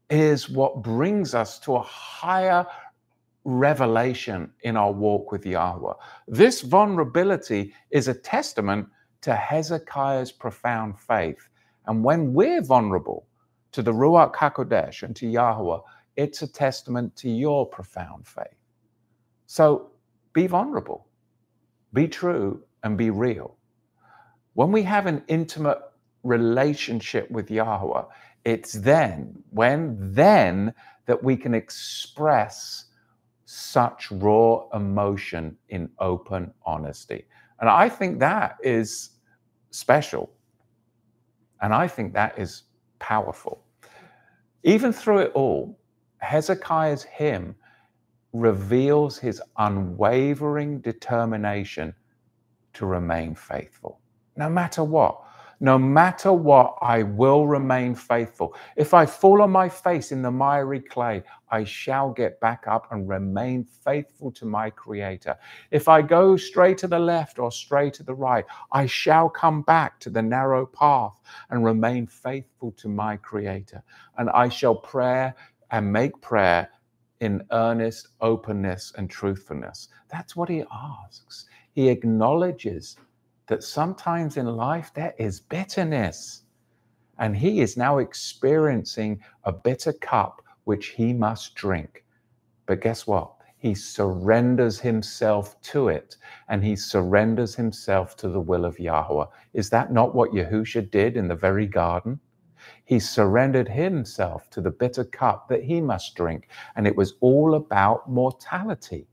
is 0.10 0.50
what 0.50 0.82
brings 0.82 1.36
us 1.36 1.60
to 1.60 1.76
a 1.76 1.82
higher 1.82 2.66
revelation 3.44 4.52
in 4.64 4.76
our 4.76 4.92
walk 4.92 5.32
with 5.32 5.46
Yahweh. 5.46 5.94
This 6.28 6.62
vulnerability 6.62 7.74
is 7.92 8.08
a 8.08 8.14
testament 8.14 8.88
to 9.22 9.36
Hezekiah's 9.36 10.32
profound 10.32 11.00
faith. 11.00 11.48
And 11.86 12.04
when 12.04 12.34
we're 12.34 12.62
vulnerable 12.62 13.28
to 13.72 13.82
the 13.82 13.94
Ruach 13.94 14.34
HaKodesh 14.36 15.04
and 15.04 15.16
to 15.16 15.28
Yahweh, 15.28 15.80
it's 16.16 16.42
a 16.42 16.48
testament 16.48 17.16
to 17.18 17.30
your 17.30 17.66
profound 17.66 18.28
faith. 18.28 18.48
So 19.46 19.92
be 20.34 20.48
vulnerable, 20.48 21.08
be 21.94 22.08
true, 22.08 22.64
and 22.84 22.98
be 22.98 23.10
real. 23.10 23.58
When 24.54 24.72
we 24.72 24.84
have 24.84 25.06
an 25.06 25.24
intimate 25.28 25.80
relationship 26.24 27.30
with 27.32 27.50
Yahweh, 27.50 28.04
it's 28.46 28.74
then, 28.74 29.42
when 29.52 29.98
then, 30.14 30.74
that 31.06 31.24
we 31.24 31.36
can 31.36 31.54
express 31.54 32.86
such 33.46 34.12
raw 34.12 34.68
emotion 34.74 35.58
in 35.70 35.90
open 36.00 36.54
honesty. 36.66 37.26
And 37.60 37.70
I 37.70 37.90
think 37.90 38.20
that 38.20 38.58
is 38.64 39.12
special. 39.72 40.30
And 41.62 41.74
I 41.74 41.88
think 41.88 42.14
that 42.14 42.38
is 42.40 42.64
powerful. 43.00 43.64
Even 44.64 44.94
through 44.94 45.20
it 45.20 45.32
all, 45.34 45.78
Hezekiah's 46.20 47.04
hymn 47.04 47.56
reveals 48.34 49.18
his 49.18 49.42
unwavering 49.58 50.80
determination 50.80 51.94
to 52.74 52.86
remain 52.86 53.36
faithful, 53.36 54.00
no 54.36 54.50
matter 54.50 54.84
what. 54.84 55.24
No 55.62 55.78
matter 55.78 56.32
what, 56.32 56.78
I 56.82 57.04
will 57.04 57.46
remain 57.46 57.94
faithful. 57.94 58.56
If 58.78 58.94
I 58.94 59.06
fall 59.06 59.42
on 59.42 59.52
my 59.52 59.68
face 59.68 60.14
in 60.14 60.22
the 60.22 60.32
miry 60.32 60.80
clay, 60.80 61.22
I 61.52 61.66
shall 61.66 62.12
get 62.12 62.40
back 62.40 62.66
up 62.66 62.88
and 62.92 63.10
remain 63.10 63.66
faithful 63.66 64.32
to 64.34 64.46
my 64.46 64.70
Creator. 64.70 65.36
If 65.72 65.90
I 65.90 66.02
go 66.02 66.38
straight 66.38 66.78
to 66.80 66.88
the 66.88 67.00
left 67.00 67.40
or 67.40 67.52
straight 67.52 67.94
to 67.96 68.04
the 68.04 68.14
right, 68.14 68.46
I 68.72 68.86
shall 68.86 69.30
come 69.30 69.62
back 69.64 70.00
to 70.02 70.10
the 70.10 70.22
narrow 70.22 70.66
path 70.66 71.20
and 71.50 71.66
remain 71.66 72.08
faithful 72.08 72.72
to 72.74 72.88
my 72.88 73.18
Creator. 73.18 73.84
And 74.18 74.30
I 74.30 74.48
shall 74.48 74.76
pray 74.76 75.34
and 75.72 75.92
make 75.92 76.22
prayer 76.22 76.70
in 77.20 77.44
earnest 77.52 78.08
openness 78.22 78.94
and 78.98 79.10
truthfulness. 79.10 79.90
That's 80.10 80.38
what 80.38 80.48
he 80.48 80.64
asks. 80.72 81.48
He 81.74 81.90
acknowledges 81.90 82.96
that 83.50 83.64
sometimes 83.64 84.38
in 84.38 84.48
life 84.48 84.94
there 84.96 85.16
is 85.20 85.42
bitterness. 85.42 86.44
And 87.20 87.38
he 87.38 87.62
is 87.62 87.78
now 87.78 88.00
experiencing 88.00 89.22
a 89.46 89.54
bitter 89.54 89.94
cup 89.94 90.42
which 90.66 90.88
he 90.90 91.14
must 91.14 91.56
drink. 91.56 92.06
But 92.68 92.82
guess 92.82 93.08
what? 93.08 93.34
He 93.58 93.76
surrenders 93.76 94.80
himself 94.82 95.62
to 95.64 95.90
it 95.90 96.18
and 96.50 96.64
he 96.64 96.76
surrenders 96.78 97.56
himself 97.56 98.18
to 98.18 98.30
the 98.30 98.42
will 98.42 98.66
of 98.66 98.80
Yahweh. 98.80 99.26
Is 99.54 99.70
that 99.72 99.94
not 99.94 100.16
what 100.16 100.32
Yahusha 100.32 100.92
did 100.92 101.18
in 101.18 101.28
the 101.30 101.36
very 101.36 101.68
garden? 101.68 102.20
He 102.86 103.00
surrendered 103.00 103.70
himself 103.70 104.50
to 104.52 104.62
the 104.62 104.72
bitter 104.72 105.06
cup 105.06 105.50
that 105.50 105.64
he 105.64 105.82
must 105.82 106.16
drink. 106.16 106.50
And 106.76 106.88
it 106.88 106.96
was 106.98 107.16
all 107.22 107.56
about 107.56 108.10
mortality. 108.10 109.08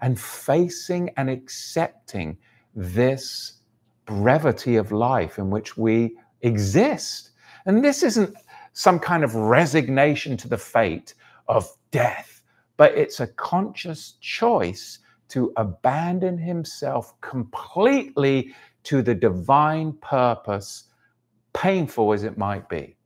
and 0.00 0.20
facing 0.20 1.10
and 1.16 1.30
accepting 1.30 2.38
this 2.74 3.60
brevity 4.06 4.76
of 4.76 4.92
life 4.92 5.38
in 5.38 5.50
which 5.50 5.76
we 5.76 6.16
exist. 6.42 7.30
And 7.66 7.84
this 7.84 8.02
isn't 8.02 8.36
some 8.72 8.98
kind 8.98 9.24
of 9.24 9.34
resignation 9.34 10.36
to 10.38 10.48
the 10.48 10.58
fate 10.58 11.14
of 11.48 11.68
death, 11.90 12.42
but 12.76 12.92
it's 12.96 13.20
a 13.20 13.26
conscious 13.28 14.16
choice 14.20 14.98
to 15.28 15.52
abandon 15.56 16.36
himself 16.36 17.18
completely 17.20 18.54
to 18.82 19.00
the 19.00 19.14
divine 19.14 19.92
purpose, 19.94 20.84
painful 21.54 22.12
as 22.12 22.24
it 22.24 22.36
might 22.36 22.68
be. 22.68 22.96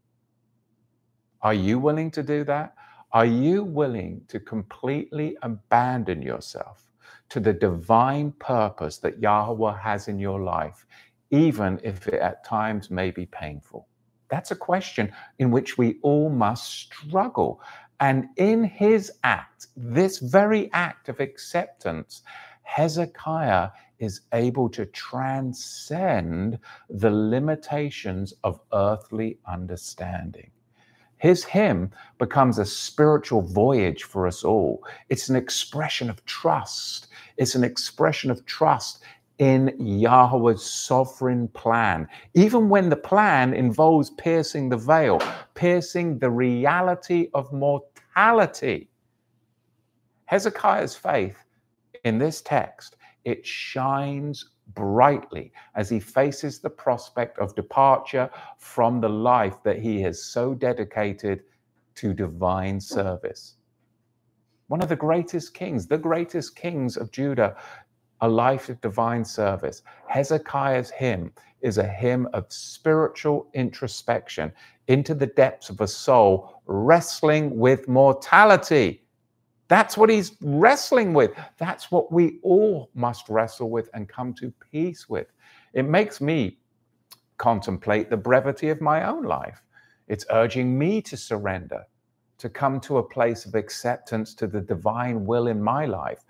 Are 1.42 1.54
you 1.54 1.78
willing 1.78 2.10
to 2.12 2.22
do 2.22 2.42
that? 2.44 2.74
Are 3.12 3.26
you 3.26 3.62
willing 3.62 4.22
to 4.28 4.40
completely 4.40 5.36
abandon 5.42 6.20
yourself 6.20 6.87
to 7.30 7.40
the 7.40 7.52
divine 7.52 8.32
purpose 8.32 8.98
that 8.98 9.20
Yahweh 9.20 9.76
has 9.78 10.08
in 10.08 10.18
your 10.18 10.40
life, 10.40 10.86
even 11.30 11.80
if 11.82 12.06
it 12.08 12.20
at 12.20 12.44
times 12.44 12.90
may 12.90 13.10
be 13.10 13.26
painful? 13.26 13.86
That's 14.30 14.50
a 14.50 14.56
question 14.56 15.12
in 15.38 15.50
which 15.50 15.78
we 15.78 15.98
all 16.02 16.30
must 16.30 16.64
struggle. 16.70 17.60
And 18.00 18.26
in 18.36 18.64
his 18.64 19.12
act, 19.24 19.68
this 19.76 20.18
very 20.18 20.70
act 20.72 21.08
of 21.08 21.20
acceptance, 21.20 22.22
Hezekiah 22.62 23.70
is 23.98 24.20
able 24.32 24.68
to 24.70 24.86
transcend 24.86 26.58
the 26.88 27.10
limitations 27.10 28.34
of 28.44 28.60
earthly 28.72 29.38
understanding. 29.46 30.50
His 31.18 31.44
hymn 31.44 31.90
becomes 32.18 32.58
a 32.58 32.64
spiritual 32.64 33.42
voyage 33.42 34.04
for 34.04 34.26
us 34.26 34.44
all. 34.44 34.84
It's 35.08 35.28
an 35.28 35.36
expression 35.36 36.08
of 36.08 36.24
trust. 36.26 37.08
It's 37.36 37.54
an 37.54 37.64
expression 37.64 38.30
of 38.30 38.46
trust 38.46 39.02
in 39.38 39.74
Yahweh's 39.78 40.64
sovereign 40.64 41.48
plan, 41.48 42.08
even 42.34 42.68
when 42.68 42.88
the 42.88 42.96
plan 42.96 43.54
involves 43.54 44.10
piercing 44.10 44.68
the 44.68 44.76
veil, 44.76 45.20
piercing 45.54 46.18
the 46.18 46.30
reality 46.30 47.28
of 47.34 47.52
mortality. 47.52 48.88
Hezekiah's 50.24 50.96
faith 50.96 51.36
in 52.04 52.18
this 52.18 52.42
text, 52.42 52.96
it 53.24 53.46
shines 53.46 54.50
brightly 54.74 55.52
as 55.74 55.88
he 55.88 56.00
faces 56.00 56.58
the 56.58 56.70
prospect 56.70 57.38
of 57.38 57.54
departure 57.54 58.30
from 58.58 59.00
the 59.00 59.08
life 59.08 59.62
that 59.62 59.78
he 59.78 60.00
has 60.02 60.22
so 60.22 60.54
dedicated 60.54 61.42
to 61.94 62.14
divine 62.14 62.80
service. 62.80 63.54
One 64.68 64.82
of 64.82 64.88
the 64.88 64.96
greatest 64.96 65.54
kings, 65.54 65.86
the 65.86 65.98
greatest 65.98 66.54
kings 66.54 66.96
of 66.96 67.10
Judah, 67.10 67.56
a 68.20 68.28
life 68.28 68.68
of 68.68 68.80
divine 68.80 69.24
service. 69.24 69.82
Hezekiah's 70.08 70.90
hymn 70.90 71.32
is 71.60 71.78
a 71.78 71.86
hymn 71.86 72.28
of 72.32 72.46
spiritual 72.48 73.48
introspection 73.54 74.52
into 74.88 75.14
the 75.14 75.26
depths 75.26 75.70
of 75.70 75.80
a 75.80 75.88
soul 75.88 76.62
wrestling 76.66 77.56
with 77.56 77.88
mortality. 77.88 79.02
That's 79.68 79.96
what 79.98 80.08
he's 80.08 80.32
wrestling 80.40 81.12
with. 81.12 81.32
That's 81.58 81.90
what 81.90 82.10
we 82.10 82.38
all 82.42 82.90
must 82.94 83.28
wrestle 83.28 83.70
with 83.70 83.90
and 83.92 84.08
come 84.08 84.32
to 84.34 84.52
peace 84.72 85.08
with. 85.08 85.28
It 85.74 85.84
makes 85.84 86.20
me 86.20 86.58
contemplate 87.36 88.10
the 88.10 88.16
brevity 88.16 88.70
of 88.70 88.80
my 88.80 89.06
own 89.06 89.24
life. 89.24 89.62
It's 90.08 90.24
urging 90.30 90.78
me 90.78 91.02
to 91.02 91.16
surrender, 91.16 91.84
to 92.38 92.48
come 92.48 92.80
to 92.80 92.98
a 92.98 93.02
place 93.02 93.44
of 93.44 93.54
acceptance 93.54 94.34
to 94.36 94.46
the 94.46 94.60
divine 94.60 95.26
will 95.26 95.48
in 95.48 95.62
my 95.62 95.84
life. 95.84 96.24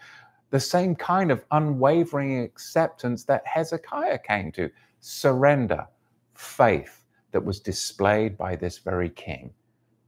The 0.51 0.61
same 0.61 0.97
kind 0.97 1.31
of 1.31 1.45
unwavering 1.53 2.41
acceptance 2.41 3.25
that 3.25 3.47
Hezekiah 3.47 4.19
came 4.19 4.51
to 4.53 4.69
surrender, 5.01 5.87
faith 6.35 7.05
that 7.33 7.45
was 7.45 7.61
displayed 7.61 8.37
by 8.37 8.57
this 8.57 8.79
very 8.79 9.11
king. 9.11 9.53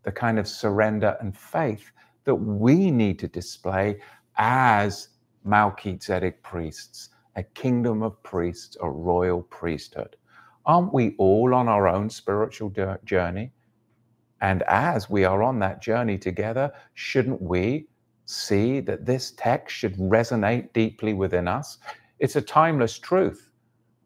The 0.03 0.13
kind 0.13 0.39
of 0.39 0.49
surrender 0.49 1.17
and 1.21 1.37
faith 1.37 1.93
that 2.25 2.35
we 2.35 2.91
need 2.91 3.19
to 3.21 3.29
display 3.29 4.01
as 4.37 5.09
Melchizedek 5.45 6.43
priests, 6.43 7.11
a 7.37 7.43
kingdom 7.43 8.03
of 8.03 8.23
priests, 8.23 8.77
a 8.81 8.91
royal 8.91 9.43
priesthood. 9.43 10.17
Aren't 10.67 10.93
we 10.93 11.15
all 11.19 11.55
on 11.55 11.69
our 11.69 11.89
own 11.89 12.11
spiritual 12.11 12.73
journey? 13.05 13.53
And 14.41 14.63
as 14.63 15.11
we 15.11 15.25
are 15.25 15.43
on 15.43 15.59
that 15.59 15.83
journey 15.83 16.19
together, 16.19 16.73
shouldn't 16.95 17.43
we 17.43 17.89
see 18.27 18.81
that 18.81 19.05
this 19.05 19.33
text 19.33 19.77
should 19.77 19.97
resonate 19.97 20.73
deeply 20.73 21.15
within 21.15 21.49
us? 21.49 21.79
It's 22.19 22.37
a 22.37 22.43
timeless 22.43 22.99
truth, 22.99 23.51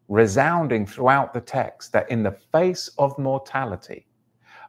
resounding 0.07 0.85
throughout 0.85 1.33
the 1.33 1.41
text 1.41 1.91
that 1.93 2.09
in 2.09 2.23
the 2.23 2.37
face 2.51 2.89
of 2.97 3.17
mortality, 3.19 4.07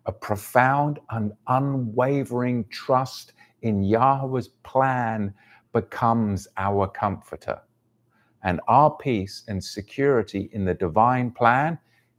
a 0.06 0.12
profound 0.12 0.98
and 1.10 1.32
unwavering 1.48 2.64
trust 2.70 3.32
in 3.66 3.82
Yahweh's 3.82 4.48
plan 4.48 5.34
becomes 5.72 6.48
our 6.56 6.86
comforter. 6.88 7.60
And 8.42 8.60
our 8.68 8.90
peace 8.96 9.44
and 9.48 9.62
security 9.62 10.48
in 10.52 10.64
the 10.64 10.74
divine 10.74 11.30
plan 11.30 11.78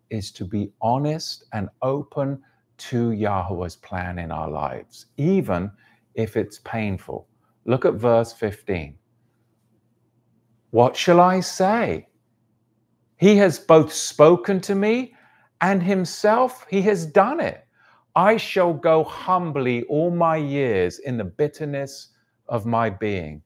is 0.10 0.32
to 0.32 0.46
be 0.46 0.72
honest 0.82 1.46
and 1.54 1.70
open 1.82 2.42
to 2.78 3.12
Yahweh's 3.12 3.76
plan 3.76 4.20
in 4.20 4.32
our 4.32 4.50
lives, 4.50 5.08
even 5.18 5.72
if 6.16 6.38
it's 6.38 6.60
painful. 6.60 7.28
Look 7.66 7.86
at 7.86 7.96
verse 7.96 8.34
15. 8.34 8.96
What 10.72 10.96
shall 10.96 11.20
I 11.20 11.40
say? 11.40 12.08
He 13.18 13.38
has 13.38 13.58
both 13.60 13.92
spoken 13.92 14.62
to 14.62 14.76
me 14.76 15.16
and 15.62 15.82
himself 15.82 16.66
he 16.70 16.82
has 16.84 17.06
done 17.06 17.40
it. 17.40 17.67
I 18.18 18.36
shall 18.38 18.74
go 18.74 19.04
humbly 19.04 19.84
all 19.84 20.10
my 20.10 20.38
years 20.38 20.98
in 20.98 21.18
the 21.18 21.24
bitterness 21.24 22.10
of 22.50 22.66
my 22.66 22.90
being. 22.90 23.44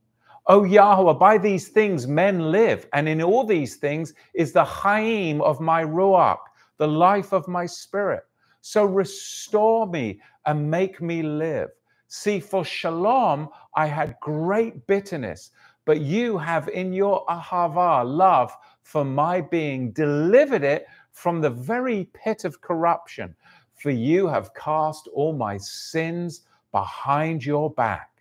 O 0.48 0.64
Yahweh, 0.64 1.16
by 1.16 1.38
these 1.38 1.68
things 1.68 2.08
men 2.08 2.54
live, 2.54 2.88
and 2.94 3.10
in 3.10 3.22
all 3.22 3.44
these 3.44 3.76
things 3.76 4.14
is 4.34 4.54
the 4.54 4.64
Chaim 4.64 5.42
of 5.42 5.60
my 5.60 5.84
Ruach, 5.84 6.40
the 6.78 6.88
life 6.88 7.34
of 7.34 7.50
my 7.50 7.66
spirit. 7.66 8.24
So 8.62 8.86
restore 8.86 9.88
me 9.88 10.22
and 10.46 10.72
make 10.72 11.02
me 11.02 11.22
live. 11.22 11.72
See, 12.08 12.40
for 12.40 12.64
shalom 12.64 13.50
I 13.76 13.88
had 13.88 14.16
great 14.22 14.88
bitterness, 14.88 15.52
but 15.84 16.00
you 16.00 16.38
have 16.38 16.70
in 16.70 16.94
your 16.94 17.26
ahava, 17.26 18.06
love 18.06 18.56
for 18.84 19.04
my 19.04 19.42
being, 19.42 19.92
delivered 19.92 20.64
it 20.64 20.86
from 21.12 21.42
the 21.42 21.50
very 21.50 22.10
pit 22.14 22.46
of 22.46 22.62
corruption 22.62 23.36
for 23.82 23.89
you 23.89 24.28
have 24.28 24.54
cast 24.54 25.08
all 25.15 25.34
my 25.34 25.58
sins 25.58 26.41
behind 26.72 27.44
your 27.44 27.72
back. 27.72 28.12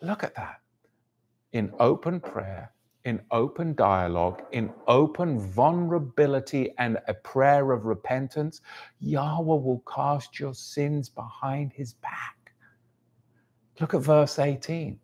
Look 0.00 0.22
at 0.22 0.36
that. 0.36 0.60
In 1.52 1.72
open 1.80 2.20
prayer, 2.20 2.72
in 3.04 3.20
open 3.32 3.74
dialogue, 3.74 4.42
in 4.52 4.72
open 4.86 5.40
vulnerability 5.40 6.72
and 6.78 6.98
a 7.08 7.14
prayer 7.14 7.72
of 7.72 7.84
repentance, 7.84 8.60
Yahweh 9.00 9.44
will 9.44 9.82
cast 9.92 10.38
your 10.38 10.54
sins 10.54 11.08
behind 11.08 11.72
his 11.72 11.94
back. 11.94 12.52
Look 13.80 13.94
at 13.94 14.02
verse 14.02 14.38
18. 14.38 15.00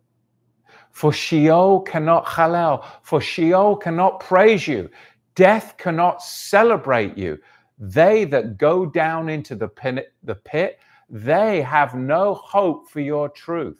For 0.91 1.11
Sheol 1.11 1.81
cannot 1.81 2.25
halal, 2.25 2.85
for 3.03 3.19
Sheol 3.19 3.75
cannot 3.75 4.21
praise 4.21 4.65
you, 4.65 4.89
death 5.35 5.75
cannot 5.77 6.23
celebrate 6.23 7.17
you. 7.17 7.37
They 7.77 8.25
that 8.25 8.57
go 8.57 8.85
down 8.85 9.29
into 9.29 9.55
the 9.55 9.67
pit, 9.67 10.13
the 10.23 10.35
pit, 10.35 10.79
they 11.09 11.61
have 11.61 11.95
no 11.95 12.33
hope 12.33 12.89
for 12.89 12.99
your 12.99 13.29
truth. 13.29 13.77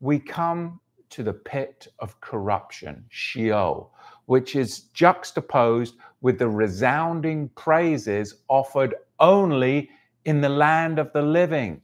We 0.00 0.18
come 0.18 0.80
to 1.10 1.22
the 1.22 1.34
pit 1.34 1.88
of 1.98 2.20
corruption, 2.20 3.04
Sheol, 3.10 3.92
which 4.26 4.56
is 4.56 4.80
juxtaposed 4.94 5.96
with 6.22 6.38
the 6.38 6.48
resounding 6.48 7.50
praises 7.50 8.36
offered 8.48 8.94
only 9.20 9.90
in 10.24 10.40
the 10.40 10.48
land 10.48 10.98
of 10.98 11.12
the 11.12 11.22
living, 11.22 11.82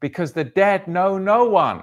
because 0.00 0.32
the 0.32 0.44
dead 0.44 0.88
know 0.88 1.18
no 1.18 1.44
one. 1.48 1.82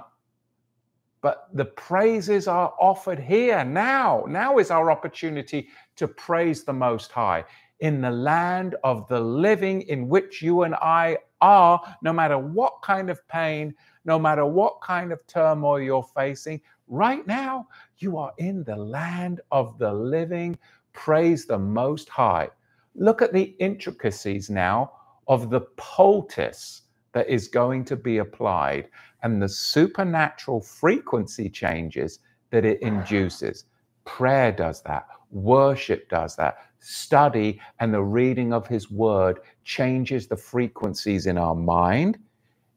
But 1.22 1.48
the 1.54 1.64
praises 1.64 2.46
are 2.46 2.74
offered 2.78 3.18
here 3.18 3.64
now. 3.64 4.26
Now 4.28 4.58
is 4.58 4.70
our 4.70 4.90
opportunity 4.90 5.68
to 5.96 6.06
praise 6.06 6.64
the 6.64 6.72
Most 6.74 7.10
High 7.12 7.44
in 7.80 8.00
the 8.00 8.10
land 8.10 8.76
of 8.84 9.06
the 9.08 9.20
living 9.20 9.82
in 9.82 10.08
which 10.08 10.42
you 10.42 10.62
and 10.62 10.74
I 10.76 11.18
are, 11.40 11.80
no 12.02 12.12
matter 12.12 12.38
what 12.38 12.80
kind 12.82 13.10
of 13.10 13.26
pain, 13.28 13.74
no 14.04 14.18
matter 14.18 14.46
what 14.46 14.80
kind 14.80 15.12
of 15.12 15.26
turmoil 15.26 15.80
you're 15.80 16.06
facing. 16.14 16.60
Right 16.88 17.26
now, 17.26 17.68
you 17.98 18.16
are 18.18 18.32
in 18.38 18.64
the 18.64 18.76
land 18.76 19.40
of 19.50 19.78
the 19.78 19.92
living. 19.92 20.58
Praise 20.92 21.46
the 21.46 21.58
Most 21.58 22.08
High. 22.08 22.48
Look 22.94 23.22
at 23.22 23.32
the 23.32 23.54
intricacies 23.58 24.50
now 24.50 24.92
of 25.26 25.50
the 25.50 25.62
poultice 25.76 26.82
that 27.12 27.28
is 27.28 27.48
going 27.48 27.84
to 27.86 27.96
be 27.96 28.18
applied 28.18 28.88
and 29.22 29.40
the 29.40 29.48
supernatural 29.48 30.60
frequency 30.60 31.48
changes 31.48 32.20
that 32.50 32.64
it 32.64 32.80
induces. 32.82 33.64
Prayer 34.04 34.52
does 34.52 34.82
that, 34.82 35.06
worship 35.30 36.08
does 36.10 36.36
that, 36.36 36.58
study 36.84 37.60
and 37.80 37.94
the 37.94 38.02
reading 38.02 38.52
of 38.52 38.66
His 38.66 38.90
Word 38.90 39.40
changes 39.64 40.26
the 40.26 40.36
frequencies 40.36 41.26
in 41.26 41.38
our 41.38 41.54
mind, 41.54 42.18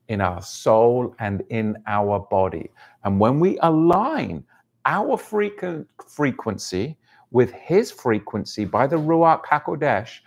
in 0.07 0.21
our 0.21 0.41
soul, 0.41 1.15
and 1.19 1.43
in 1.49 1.77
our 1.87 2.19
body. 2.31 2.69
And 3.03 3.19
when 3.19 3.39
we 3.39 3.59
align 3.61 4.43
our 4.85 5.17
frequency 5.17 6.97
with 7.31 7.51
His 7.53 7.91
frequency 7.91 8.65
by 8.65 8.87
the 8.87 8.97
Ruach 8.97 9.43
HaKodesh, 9.45 10.19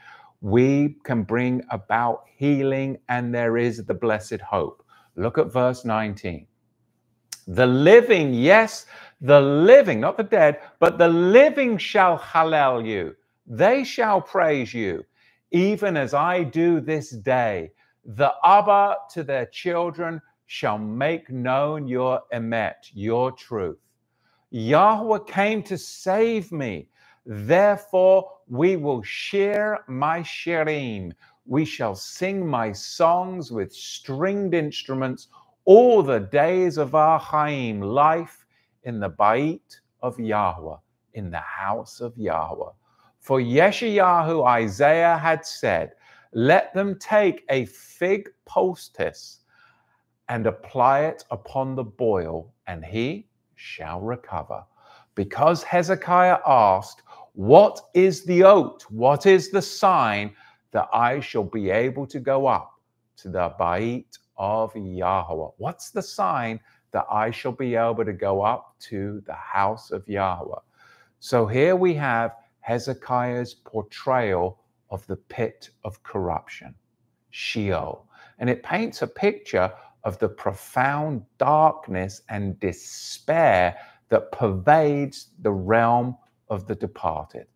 we 0.42 0.96
can 1.04 1.22
bring 1.22 1.62
about 1.70 2.24
healing 2.36 2.98
and 3.08 3.34
there 3.34 3.58
is 3.58 3.84
the 3.84 3.94
blessed 3.94 4.40
hope. 4.40 4.84
Look 5.16 5.38
at 5.38 5.52
verse 5.52 5.84
19. 5.84 6.46
The 7.48 7.66
living, 7.66 8.34
yes, 8.34 8.86
the 9.20 9.40
living, 9.40 10.00
not 10.00 10.16
the 10.16 10.22
dead, 10.24 10.60
but 10.78 10.98
the 10.98 11.08
living 11.08 11.78
shall 11.78 12.18
hallel 12.18 12.86
you. 12.86 13.16
They 13.52 13.82
shall 13.82 14.20
praise 14.20 14.72
you, 14.72 15.04
even 15.50 15.96
as 15.96 16.14
I 16.14 16.44
do 16.44 16.80
this 16.80 17.10
day. 17.10 17.72
The 18.04 18.32
Abba 18.44 18.98
to 19.10 19.24
their 19.24 19.46
children 19.46 20.22
shall 20.46 20.78
make 20.78 21.28
known 21.30 21.88
your 21.88 22.20
emet, 22.32 22.90
your 22.92 23.32
truth. 23.32 23.80
Yahweh 24.50 25.18
came 25.26 25.64
to 25.64 25.76
save 25.76 26.52
me. 26.52 26.90
Therefore, 27.26 28.30
we 28.46 28.76
will 28.76 29.02
share 29.02 29.84
my 29.88 30.20
shirim. 30.20 31.12
We 31.44 31.64
shall 31.64 31.96
sing 31.96 32.46
my 32.46 32.70
songs 32.70 33.50
with 33.50 33.74
stringed 33.74 34.54
instruments 34.54 35.26
all 35.64 36.04
the 36.04 36.20
days 36.20 36.78
of 36.78 36.94
our 36.94 37.18
Chaim, 37.18 37.80
life 37.80 38.46
in 38.84 39.00
the 39.00 39.08
Bait 39.08 39.80
of 40.02 40.20
Yahweh, 40.20 40.76
in 41.14 41.32
the 41.32 41.38
house 41.38 42.00
of 42.00 42.16
Yahweh. 42.16 42.70
For 43.30 43.38
Yeshayahu 43.38 44.44
Isaiah 44.44 45.16
had 45.16 45.46
said, 45.46 45.92
Let 46.32 46.74
them 46.74 46.98
take 46.98 47.44
a 47.48 47.64
fig 47.66 48.28
poultice 48.44 49.42
and 50.28 50.48
apply 50.48 51.02
it 51.02 51.22
upon 51.30 51.76
the 51.76 51.84
boil, 51.84 52.52
and 52.66 52.84
he 52.84 53.28
shall 53.54 54.00
recover. 54.00 54.64
Because 55.14 55.62
Hezekiah 55.62 56.38
asked, 56.44 57.02
What 57.34 57.80
is 57.94 58.24
the 58.24 58.42
oath? 58.42 58.82
What 58.90 59.26
is 59.26 59.52
the 59.52 59.62
sign 59.62 60.34
that 60.72 60.88
I 60.92 61.20
shall 61.20 61.44
be 61.44 61.70
able 61.70 62.08
to 62.08 62.18
go 62.18 62.48
up 62.48 62.80
to 63.18 63.28
the 63.28 63.54
Bait 63.60 64.18
of 64.38 64.74
Yahweh? 64.74 65.50
What's 65.58 65.90
the 65.90 66.02
sign 66.02 66.58
that 66.90 67.06
I 67.08 67.30
shall 67.30 67.52
be 67.52 67.76
able 67.76 68.04
to 68.04 68.12
go 68.12 68.42
up 68.42 68.74
to 68.88 69.22
the 69.24 69.34
house 69.34 69.92
of 69.92 70.08
Yahweh? 70.08 70.58
So 71.20 71.46
here 71.46 71.76
we 71.76 71.94
have 71.94 72.39
Hezekiah's 72.60 73.54
portrayal 73.54 74.58
of 74.90 75.06
the 75.06 75.16
pit 75.16 75.70
of 75.84 76.02
corruption, 76.02 76.74
Sheol. 77.30 78.06
And 78.38 78.50
it 78.50 78.62
paints 78.62 79.02
a 79.02 79.06
picture 79.06 79.72
of 80.04 80.18
the 80.18 80.28
profound 80.28 81.24
darkness 81.38 82.22
and 82.28 82.58
despair 82.60 83.76
that 84.10 84.32
pervades 84.32 85.28
the 85.40 85.52
realm 85.52 86.16
of 86.48 86.66
the 86.66 86.74
departed. 86.74 87.46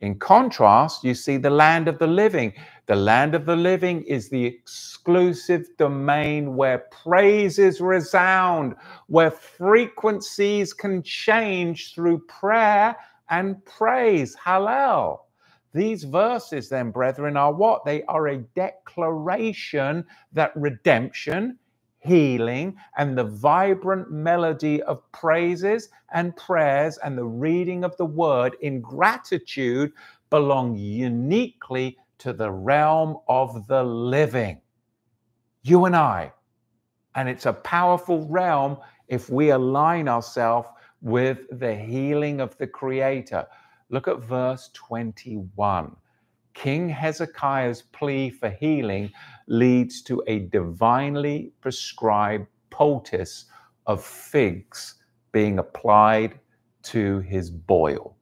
In 0.00 0.18
contrast, 0.18 1.04
you 1.04 1.14
see 1.14 1.38
the 1.38 1.50
land 1.50 1.88
of 1.88 1.98
the 1.98 2.06
living. 2.06 2.52
The 2.86 2.96
land 2.96 3.34
of 3.34 3.46
the 3.46 3.56
living 3.56 4.04
is 4.04 4.28
the 4.28 4.44
exclusive 4.44 5.66
domain 5.78 6.56
where 6.56 6.86
praises 7.04 7.80
resound, 7.80 8.76
where 9.08 9.30
frequencies 9.32 10.74
can 10.74 11.02
change 11.02 11.94
through 11.94 12.20
prayer 12.26 12.96
and 13.30 13.64
praise. 13.64 14.36
Hallel. 14.36 15.20
These 15.72 16.04
verses, 16.04 16.68
then, 16.68 16.90
brethren, 16.90 17.36
are 17.36 17.52
what? 17.52 17.84
They 17.84 18.02
are 18.04 18.28
a 18.28 18.38
declaration 18.38 20.06
that 20.32 20.52
redemption, 20.56 21.58
healing, 21.98 22.76
and 22.96 23.16
the 23.16 23.24
vibrant 23.24 24.10
melody 24.10 24.82
of 24.84 25.02
praises 25.12 25.90
and 26.14 26.34
prayers 26.36 26.98
and 26.98 27.18
the 27.18 27.26
reading 27.26 27.84
of 27.84 27.96
the 27.98 28.06
word 28.06 28.56
in 28.62 28.80
gratitude 28.80 29.92
belong 30.30 30.76
uniquely 30.76 31.98
to 32.18 32.32
the 32.32 32.50
realm 32.50 33.18
of 33.28 33.66
the 33.66 33.82
living. 33.84 34.60
You 35.62 35.84
and 35.84 35.96
I. 35.96 36.32
And 37.14 37.28
it's 37.28 37.46
a 37.46 37.52
powerful 37.52 38.26
realm 38.28 38.78
if 39.08 39.28
we 39.28 39.50
align 39.50 40.08
ourselves 40.08 40.68
with 41.00 41.40
the 41.50 41.74
healing 41.74 42.40
of 42.40 42.56
the 42.58 42.66
Creator. 42.66 43.46
Look 43.90 44.08
at 44.08 44.20
verse 44.20 44.70
21. 44.74 45.94
King 46.54 46.88
Hezekiah's 46.88 47.82
plea 47.82 48.30
for 48.30 48.48
healing 48.48 49.12
leads 49.46 50.02
to 50.02 50.22
a 50.26 50.40
divinely 50.40 51.52
prescribed 51.60 52.46
poultice 52.70 53.44
of 53.86 54.02
figs 54.02 54.94
being 55.32 55.58
applied 55.58 56.40
to 56.82 57.20
his 57.20 57.50
boil. 57.50 58.16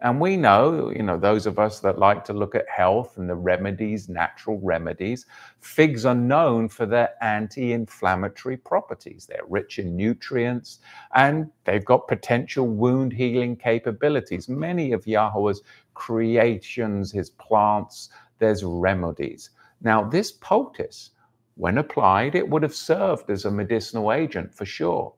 And 0.00 0.20
we 0.20 0.36
know, 0.36 0.92
you 0.94 1.02
know, 1.02 1.18
those 1.18 1.44
of 1.46 1.58
us 1.58 1.80
that 1.80 1.98
like 1.98 2.24
to 2.26 2.32
look 2.32 2.54
at 2.54 2.68
health 2.68 3.16
and 3.16 3.28
the 3.28 3.34
remedies, 3.34 4.08
natural 4.08 4.60
remedies, 4.60 5.26
figs 5.60 6.06
are 6.06 6.14
known 6.14 6.68
for 6.68 6.86
their 6.86 7.14
anti 7.20 7.72
inflammatory 7.72 8.56
properties. 8.56 9.26
They're 9.26 9.42
rich 9.48 9.80
in 9.80 9.96
nutrients 9.96 10.78
and 11.16 11.50
they've 11.64 11.84
got 11.84 12.06
potential 12.06 12.68
wound 12.68 13.12
healing 13.12 13.56
capabilities. 13.56 14.48
Many 14.48 14.92
of 14.92 15.04
Yahweh's 15.04 15.62
creations, 15.94 17.10
his 17.10 17.30
plants, 17.30 18.10
there's 18.38 18.62
remedies. 18.62 19.50
Now, 19.80 20.04
this 20.04 20.30
poultice, 20.30 21.10
when 21.56 21.78
applied, 21.78 22.36
it 22.36 22.48
would 22.48 22.62
have 22.62 22.74
served 22.74 23.30
as 23.30 23.46
a 23.46 23.50
medicinal 23.50 24.12
agent 24.12 24.54
for 24.54 24.64
sure 24.64 25.12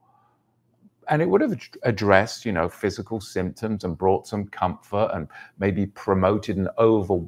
and 1.08 1.22
it 1.22 1.28
would 1.28 1.40
have 1.40 1.58
addressed 1.82 2.44
you 2.44 2.52
know 2.52 2.68
physical 2.68 3.20
symptoms 3.20 3.84
and 3.84 3.96
brought 3.96 4.26
some 4.26 4.46
comfort 4.48 5.10
and 5.14 5.28
maybe 5.58 5.86
promoted 5.86 6.56
an 6.56 6.68
over, 6.78 7.20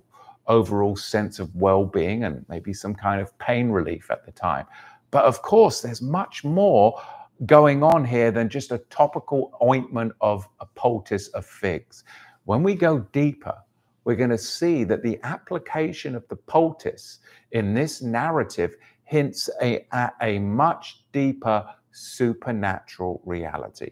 overall 0.46 0.96
sense 0.96 1.38
of 1.38 1.54
well-being 1.54 2.24
and 2.24 2.44
maybe 2.48 2.72
some 2.72 2.94
kind 2.94 3.20
of 3.20 3.36
pain 3.38 3.70
relief 3.70 4.10
at 4.10 4.24
the 4.24 4.32
time. 4.32 4.66
But 5.10 5.24
of 5.24 5.42
course 5.42 5.80
there's 5.80 6.02
much 6.02 6.44
more 6.44 7.00
going 7.46 7.82
on 7.82 8.04
here 8.04 8.30
than 8.30 8.48
just 8.48 8.70
a 8.70 8.78
topical 8.90 9.52
ointment 9.62 10.12
of 10.20 10.48
a 10.60 10.66
poultice 10.66 11.28
of 11.28 11.44
figs. 11.44 12.04
When 12.44 12.62
we 12.62 12.74
go 12.74 13.00
deeper 13.12 13.56
we're 14.04 14.16
going 14.16 14.30
to 14.30 14.38
see 14.38 14.84
that 14.84 15.02
the 15.02 15.18
application 15.22 16.14
of 16.14 16.26
the 16.28 16.36
poultice 16.36 17.20
in 17.52 17.74
this 17.74 18.02
narrative 18.02 18.76
hints 19.04 19.48
a, 19.60 19.86
at 19.92 20.14
a 20.22 20.38
much 20.38 21.04
deeper 21.12 21.64
supernatural 21.92 23.22
reality. 23.24 23.90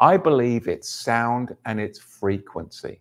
I 0.00 0.16
believe 0.16 0.66
it's 0.66 0.88
sound 0.88 1.56
and 1.66 1.78
its 1.78 1.98
frequency. 1.98 3.00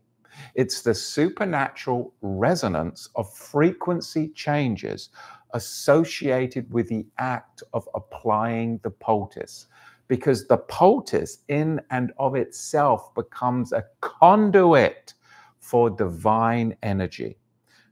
It's 0.55 0.81
the 0.81 0.93
supernatural 0.93 2.13
resonance 2.21 3.09
of 3.15 3.33
frequency 3.33 4.29
changes 4.29 5.09
associated 5.53 6.71
with 6.71 6.89
the 6.89 7.05
act 7.17 7.63
of 7.73 7.87
applying 7.95 8.79
the 8.83 8.89
poultice, 8.89 9.67
because 10.07 10.47
the 10.47 10.57
poultice 10.57 11.39
in 11.47 11.79
and 11.91 12.11
of 12.17 12.35
itself 12.35 13.13
becomes 13.15 13.71
a 13.71 13.85
conduit 14.01 15.13
for 15.59 15.89
divine 15.89 16.75
energy. 16.83 17.37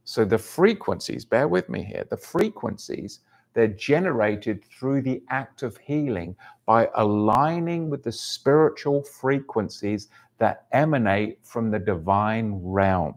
So 0.04 0.26
the 0.26 0.38
frequencies, 0.38 1.24
bear 1.24 1.48
with 1.48 1.70
me 1.70 1.84
here, 1.84 2.06
the 2.10 2.18
frequencies 2.18 3.20
they're 3.54 3.68
generated 3.68 4.64
through 4.66 5.02
the 5.02 5.22
act 5.30 5.64
of 5.64 5.78
healing 5.78 6.36
by 6.66 6.90
aligning 6.96 7.90
with 7.90 8.04
the 8.04 8.12
spiritual 8.12 9.04
frequencies 9.04 10.08
that 10.38 10.66
emanate 10.72 11.40
from 11.44 11.70
the 11.70 11.80
divine 11.80 12.54
realm. 12.64 13.16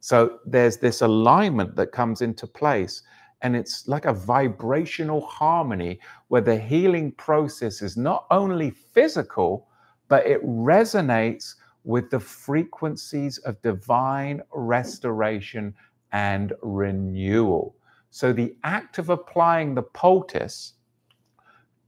So 0.00 0.38
there's 0.46 0.76
this 0.76 1.02
alignment 1.02 1.74
that 1.76 1.92
comes 1.92 2.22
into 2.22 2.46
place, 2.46 3.02
and 3.42 3.56
it's 3.56 3.88
like 3.88 4.04
a 4.04 4.12
vibrational 4.12 5.20
harmony 5.22 5.98
where 6.28 6.40
the 6.40 6.58
healing 6.58 7.12
process 7.12 7.82
is 7.82 7.96
not 7.96 8.26
only 8.30 8.70
physical, 8.70 9.68
but 10.08 10.26
it 10.26 10.44
resonates 10.44 11.54
with 11.84 12.10
the 12.10 12.20
frequencies 12.20 13.38
of 13.38 13.60
divine 13.62 14.42
restoration 14.52 15.74
and 16.12 16.52
renewal. 16.62 17.74
So 18.10 18.32
the 18.32 18.56
act 18.64 18.98
of 18.98 19.10
applying 19.10 19.74
the 19.74 19.82
poultice, 19.82 20.74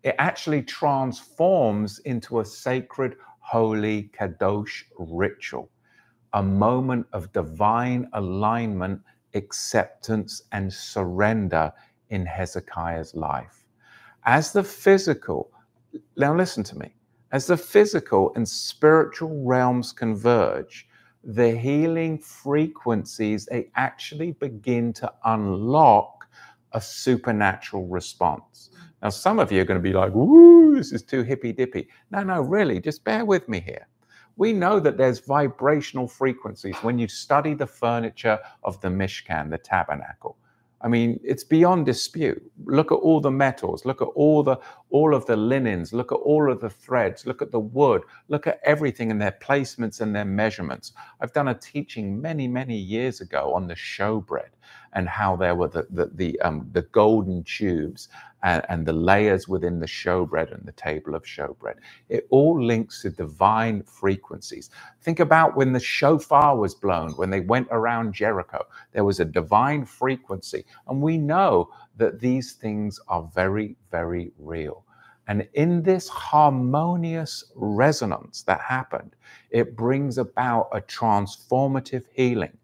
it 0.03 0.15
actually 0.19 0.63
transforms 0.63 1.99
into 2.01 2.41
a 2.41 2.45
sacred, 2.45 3.17
holy 3.41 4.11
kadosh 4.19 4.85
ritual, 4.99 5.71
a 6.35 6.43
moment 6.43 7.07
of 7.13 7.33
divine 7.33 8.09
alignment, 8.13 9.01
acceptance, 9.35 10.43
and 10.53 10.73
surrender 10.73 11.73
in 12.11 12.27
Hezekiah's 12.27 13.15
life. 13.15 13.65
As 14.25 14.53
the 14.53 14.63
physical, 14.63 15.51
now 16.17 16.35
listen 16.35 16.63
to 16.65 16.79
me, 16.79 16.95
as 17.33 17.47
the 17.47 17.57
physical 17.57 18.33
and 18.37 18.49
spiritual 18.49 19.45
realms 19.45 19.93
converge, 19.93 20.89
the 21.25 21.57
healing 21.57 22.19
frequencies, 22.19 23.47
they 23.47 23.71
actually 23.77 24.33
begin 24.33 24.93
to 24.95 25.13
unlock 25.25 26.27
a 26.73 26.81
supernatural 26.81 27.87
response. 27.89 28.71
Mm. 28.73 28.89
Now, 29.03 29.09
some 29.11 29.39
of 29.39 29.51
you 29.53 29.61
are 29.61 29.65
going 29.65 29.79
to 29.79 29.83
be 29.83 29.93
like, 29.93 30.15
woo, 30.15 30.77
this 30.77 30.93
is 30.93 31.03
too 31.03 31.23
hippy 31.23 31.53
dippy. 31.53 31.89
No, 32.11 32.23
no, 32.23 32.41
really, 32.41 32.81
just 32.81 33.05
bear 33.05 33.25
with 33.25 33.49
me 33.49 33.61
here. 33.61 33.87
We 34.37 34.53
know 34.53 34.81
that 34.81 34.97
there's 34.97 35.21
vibrational 35.21 36.09
frequencies 36.09 36.77
when 36.77 36.99
you 36.99 37.09
study 37.09 37.53
the 37.55 37.67
furniture 37.67 38.39
of 38.65 38.81
the 38.81 38.89
Mishkan, 38.89 39.51
the 39.51 39.59
tabernacle. 39.59 40.39
I 40.83 40.89
mean, 40.89 41.21
it's 41.23 41.45
beyond 41.45 41.87
dispute. 41.87 42.43
Look 42.65 42.91
at 42.91 42.97
all 42.97 43.21
the 43.21 43.31
metals, 43.31 43.85
look 43.85 44.01
at 44.01 44.09
all 44.15 44.43
the 44.43 44.59
all 44.91 45.15
of 45.15 45.27
the 45.27 45.37
linens, 45.37 45.93
look 45.93 46.11
at 46.11 46.17
all 46.17 46.51
of 46.51 46.61
the 46.61 46.71
threads, 46.71 47.27
look 47.27 47.43
at 47.43 47.53
the 47.53 47.61
wood, 47.61 48.03
look 48.29 48.47
at 48.47 48.61
everything 48.65 49.11
and 49.11 49.21
their 49.21 49.37
placements 49.43 50.01
and 50.01 50.15
their 50.15 50.25
measurements. 50.25 50.93
I've 51.21 51.33
done 51.33 51.49
a 51.49 51.55
teaching 51.55 52.21
many, 52.21 52.49
many 52.49 52.77
years 52.77 53.21
ago 53.21 53.53
on 53.55 53.67
the 53.67 53.75
showbread 53.75 54.51
and 54.93 55.09
how 55.09 55.37
there 55.37 55.55
were 55.55 55.69
the 55.69 55.87
the 55.91 56.11
the, 56.15 56.41
um, 56.41 56.69
the 56.73 56.83
golden 56.83 57.45
tubes 57.45 58.09
and, 58.43 58.63
and, 58.69 58.87
the 58.87 58.93
layers 58.93 59.49
within 59.49 59.81
the 59.81 59.87
showbread 59.87 60.53
and 60.55 60.67
the 60.67 60.73
table 60.73 61.15
of 61.15 61.23
showbread. 61.25 61.75
It 62.09 62.27
all 62.31 62.63
links 62.63 63.03
to 63.03 63.11
divine 63.11 63.83
frequencies. 63.83 64.71
Think 65.03 65.21
about 65.21 65.57
when 65.57 65.73
the 65.73 65.81
shofar 65.81 66.57
was 66.57 66.75
blown, 66.75 67.13
when 67.13 67.31
they 67.31 67.41
went 67.41 67.69
around 67.71 68.15
Jericho, 68.15 68.65
there 68.93 69.05
was 69.05 69.21
a 69.21 69.25
divine 69.25 69.85
frequency. 69.85 70.65
And 70.89 71.03
we 71.03 71.19
know 71.19 71.71
that 71.97 72.21
these 72.21 72.53
things 72.55 72.99
are 73.09 73.31
very, 73.35 73.77
very 73.91 74.33
real. 74.39 74.85
And 75.29 75.47
in 75.55 75.83
this 75.83 76.09
harmonious 76.09 77.45
resonance 77.55 78.43
that 78.45 78.61
happened, 78.61 79.15
it 79.51 79.77
brings 79.77 80.19
about 80.19 80.69
a 80.73 80.81
transformative 80.81 82.05
healing 82.13 82.57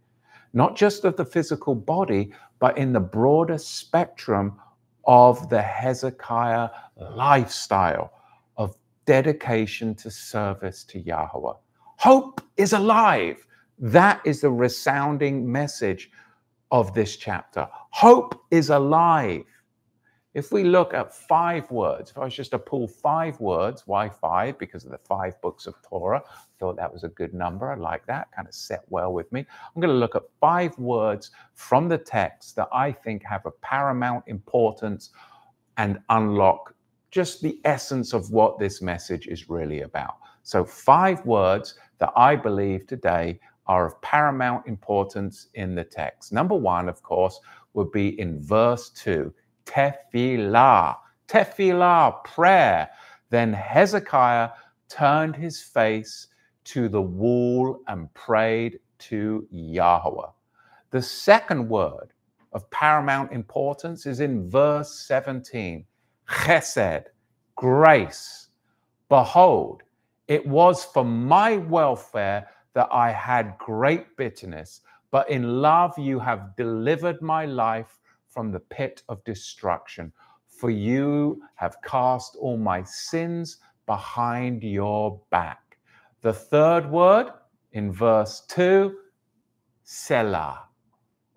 not 0.57 0.75
just 0.75 1.05
of 1.05 1.17
the 1.17 1.25
physical 1.25 1.75
body, 1.75 2.33
but 2.59 2.79
in 2.79 2.95
the 2.95 3.01
broader 3.01 3.59
spectrum 3.59 4.59
of 5.07 5.51
the 5.51 5.61
Hezekiah 5.61 6.71
lifestyle 6.97 8.11
of 8.57 8.75
dedication 9.05 9.95
to 9.97 10.11
service 10.11 10.83
to 10.85 10.99
Yahweh. 10.99 11.53
Hope 11.99 12.41
is 12.57 12.73
alive. 12.73 13.47
That 13.79 14.23
is 14.25 14.41
the 14.41 14.51
resounding 14.51 15.51
message 15.53 16.11
of 16.71 16.95
this 16.95 17.17
chapter. 17.17 17.69
Hope 17.91 18.41
is 18.51 18.71
alive. 18.71 19.45
If 20.37 20.53
we 20.53 20.65
look 20.65 20.93
at 20.93 21.15
five 21.15 21.71
words, 21.71 22.11
if 22.11 22.19
I 22.19 22.25
was 22.25 22.35
just 22.35 22.51
to 22.51 22.59
pull 22.59 22.87
five 22.87 23.41
words, 23.41 23.85
why 23.87 24.11
five? 24.11 24.59
Because 24.59 24.85
of 24.85 24.91
the 24.91 24.99
five 24.99 25.41
books 25.41 25.67
of 25.67 25.77
Torah. 25.81 26.23
Thought 26.61 26.77
that 26.77 26.93
was 26.93 27.05
a 27.05 27.09
good 27.09 27.33
number. 27.33 27.73
I 27.73 27.75
like 27.75 28.05
that. 28.05 28.31
Kind 28.33 28.47
of 28.47 28.53
set 28.53 28.85
well 28.91 29.15
with 29.15 29.33
me. 29.33 29.41
I'm 29.41 29.81
going 29.81 29.95
to 29.95 29.99
look 29.99 30.15
at 30.15 30.25
five 30.39 30.79
words 30.79 31.31
from 31.55 31.89
the 31.89 31.97
text 31.97 32.55
that 32.57 32.69
I 32.71 32.93
think 32.93 33.23
have 33.25 33.47
a 33.47 33.51
paramount 33.51 34.25
importance 34.27 35.09
and 35.79 36.01
unlock 36.11 36.75
just 37.11 37.41
the 37.41 37.59
essence 37.65 38.13
of 38.13 38.31
what 38.31 38.59
this 38.59 38.83
message 38.83 39.29
is 39.29 39.49
really 39.49 39.81
about. 39.81 40.19
So, 40.43 40.67
five 40.67 41.25
words 41.25 41.79
that 41.97 42.13
I 42.15 42.37
believe 42.37 42.87
today 42.87 43.41
are 43.69 43.87
of 43.87 43.99
paramount 44.03 44.67
importance 44.67 45.49
in 45.55 45.75
the 45.75 45.85
text. 45.85 46.31
Number 46.31 46.55
one, 46.55 46.91
of 46.91 47.03
course, 47.03 47.41
would 47.73 47.91
be 47.91 48.21
in 48.21 48.39
verse 48.43 48.91
two 48.91 49.33
tefillah. 49.67 50.97
Tefillah, 51.29 52.25
prayer. 52.25 52.89
Then 53.31 53.53
Hezekiah 53.53 54.51
turned 54.89 55.37
his 55.37 55.61
face 55.61 56.29
to 56.65 56.89
the 56.89 57.03
wall 57.03 57.81
and 57.89 58.13
prayed 58.15 58.79
to 58.99 59.47
Yahweh. 59.51 60.31
The 60.91 61.03
second 61.03 61.69
word 61.69 62.13
of 62.53 62.71
paramount 62.71 63.33
importance 63.33 64.07
is 64.07 64.21
in 64.21 64.49
verse 64.49 65.07
17 65.07 65.85
chesed, 66.29 67.05
grace. 67.55 68.49
Behold, 69.09 69.83
it 70.29 70.47
was 70.47 70.85
for 70.85 71.05
my 71.05 71.57
welfare 71.57 72.49
that 72.75 72.89
I 72.91 73.13
had 73.13 73.59
great 73.59 74.17
bitterness, 74.17 74.81
but 75.11 75.31
in 75.31 75.61
love 75.61 75.97
you 75.99 76.19
have 76.19 76.57
delivered 76.57 77.23
my 77.23 77.47
life 77.47 77.99
from 78.37 78.53
the 78.53 78.61
pit 78.61 79.03
of 79.09 79.25
destruction. 79.25 80.13
For 80.47 80.69
you 80.69 81.41
have 81.55 81.81
cast 81.81 82.37
all 82.37 82.59
my 82.59 82.83
sins 82.83 83.61
behind 83.87 84.63
your 84.63 85.23
back. 85.31 85.79
The 86.21 86.35
third 86.35 86.91
word 86.91 87.29
in 87.73 87.91
verse 87.91 88.43
2 88.49 88.95
Selah, 89.85 90.65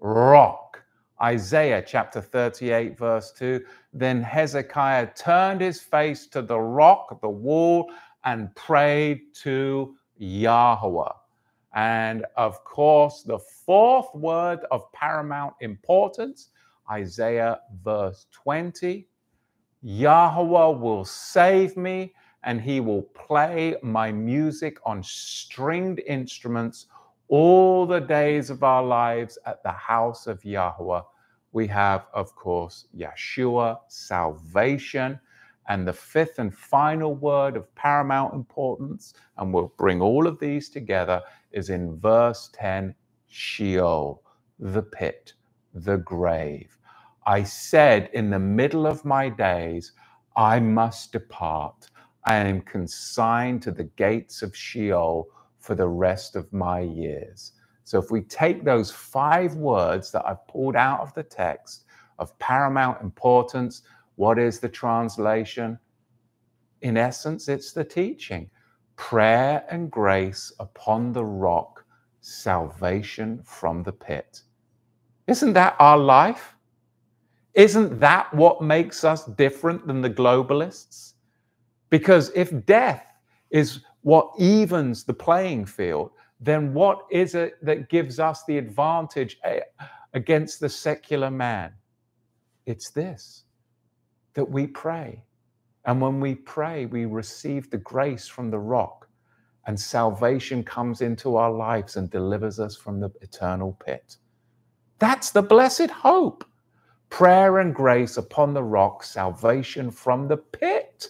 rock. 0.02 0.84
Isaiah 1.22 1.82
chapter 1.86 2.20
38, 2.20 2.98
verse 2.98 3.32
2. 3.32 3.64
Then 3.94 4.22
Hezekiah 4.22 5.14
turned 5.16 5.62
his 5.62 5.80
face 5.80 6.28
to 6.28 6.42
the 6.42 6.60
rock, 6.60 7.22
the 7.22 7.30
wall, 7.30 7.90
and 8.26 8.54
prayed 8.56 9.22
to 9.44 9.96
Yahweh. 10.18 11.14
And 11.76 12.26
of 12.36 12.62
course, 12.66 13.24
the 13.24 13.40
fourth 13.40 14.14
word 14.14 14.60
of 14.70 14.92
paramount 14.92 15.54
importance 15.62 16.50
Isaiah 16.92 17.60
verse 17.84 18.28
20. 18.32 19.08
Yahweh 19.82 20.78
will 20.80 21.06
save 21.06 21.78
me 21.78 22.14
and 22.44 22.62
he 22.62 22.80
will 22.80 23.04
play 23.04 23.76
my 23.84 24.12
music 24.12 24.78
on 24.86 25.04
stringed 25.04 26.00
instruments 26.08 26.88
all 27.28 27.86
the 27.86 28.00
days 28.00 28.50
of 28.50 28.64
our 28.64 28.84
lives 28.84 29.38
at 29.46 29.62
the 29.64 29.72
house 29.72 30.28
of 30.28 30.44
Yahweh. 30.44 31.02
We 31.52 31.68
have, 31.68 32.08
of 32.14 32.36
course, 32.36 32.88
Yeshua, 32.96 33.80
salvation. 33.88 35.20
And 35.68 35.88
the 35.88 35.94
fifth 35.94 36.40
and 36.40 36.54
final 36.54 37.14
word 37.14 37.56
of 37.56 37.74
paramount 37.76 38.34
importance, 38.34 39.14
and 39.38 39.54
we'll 39.54 39.74
bring 39.78 40.02
all 40.02 40.26
of 40.26 40.40
these 40.40 40.70
together, 40.70 41.22
is 41.52 41.70
in 41.70 42.00
verse 42.00 42.50
10 42.54 42.96
Sheol, 43.28 44.24
the 44.58 44.82
pit, 44.82 45.34
the 45.76 45.98
grave. 45.98 46.79
I 47.26 47.44
said 47.44 48.10
in 48.14 48.30
the 48.30 48.40
middle 48.40 48.88
of 48.88 49.06
my 49.06 49.30
days, 49.30 49.92
I 50.36 50.60
must 50.60 51.12
depart. 51.12 51.90
I 52.26 52.36
am 52.36 52.62
consigned 52.62 53.62
to 53.64 53.72
the 53.72 53.84
gates 53.84 54.42
of 54.42 54.56
Sheol 54.56 55.28
for 55.60 55.76
the 55.76 55.88
rest 55.88 56.36
of 56.36 56.52
my 56.54 56.80
years. 56.80 57.54
So, 57.84 58.00
if 58.00 58.12
we 58.12 58.22
take 58.22 58.64
those 58.64 58.92
five 58.92 59.56
words 59.56 60.12
that 60.12 60.26
I've 60.26 60.48
pulled 60.48 60.76
out 60.76 61.02
of 61.02 61.14
the 61.14 61.24
text 61.24 61.86
of 62.20 62.38
paramount 62.40 63.02
importance, 63.02 63.82
what 64.16 64.38
is 64.38 64.60
the 64.60 64.70
translation? 64.70 65.80
In 66.82 66.98
essence, 66.98 67.48
it's 67.48 67.74
the 67.74 67.84
teaching 67.84 68.50
prayer 68.96 69.64
and 69.70 69.90
grace 69.90 70.52
upon 70.60 71.14
the 71.14 71.24
rock, 71.24 71.86
salvation 72.22 73.42
from 73.44 73.82
the 73.82 73.94
pit. 73.94 74.42
Isn't 75.26 75.54
that 75.54 75.76
our 75.80 75.98
life? 75.98 76.56
Isn't 77.60 78.00
that 78.00 78.34
what 78.34 78.62
makes 78.62 79.04
us 79.04 79.26
different 79.26 79.86
than 79.86 80.02
the 80.02 80.10
globalists? 80.10 81.16
Because 81.90 82.32
if 82.34 82.66
death 82.66 83.04
is 83.50 83.82
what 84.00 84.32
evens 84.40 85.04
the 85.04 85.14
playing 85.14 85.66
field, 85.66 86.12
then 86.40 86.74
what 86.74 87.00
is 87.12 87.36
it 87.36 87.56
that 87.62 87.90
gives 87.90 88.18
us 88.18 88.46
the 88.46 88.58
advantage 88.58 89.40
eh, 89.44 89.60
against 90.14 90.62
the 90.62 90.70
secular 90.70 91.30
man? 91.30 91.74
It's 92.66 92.92
this 92.92 93.44
that 94.36 94.50
we 94.50 94.66
pray. 94.66 95.22
And 95.84 96.00
when 96.00 96.22
we 96.22 96.36
pray, 96.36 96.86
we 96.86 97.08
receive 97.08 97.70
the 97.70 97.80
grace 97.80 98.26
from 98.26 98.50
the 98.52 98.60
rock, 98.60 99.10
and 99.68 99.78
salvation 99.78 100.64
comes 100.64 101.02
into 101.02 101.36
our 101.36 101.52
lives 101.52 101.98
and 101.98 102.10
delivers 102.10 102.58
us 102.58 102.78
from 102.78 103.02
the 103.02 103.12
eternal 103.20 103.78
pit. 103.86 104.16
That's 105.00 105.32
the 105.32 105.42
blessed 105.42 105.90
hope 105.90 106.46
prayer 107.10 107.60
and 107.60 107.74
grace 107.74 108.18
upon 108.18 108.54
the 108.54 108.64
rock, 108.64 109.04
salvation 109.04 109.92
from 109.92 110.28
the 110.28 110.38
pit. 110.38 111.10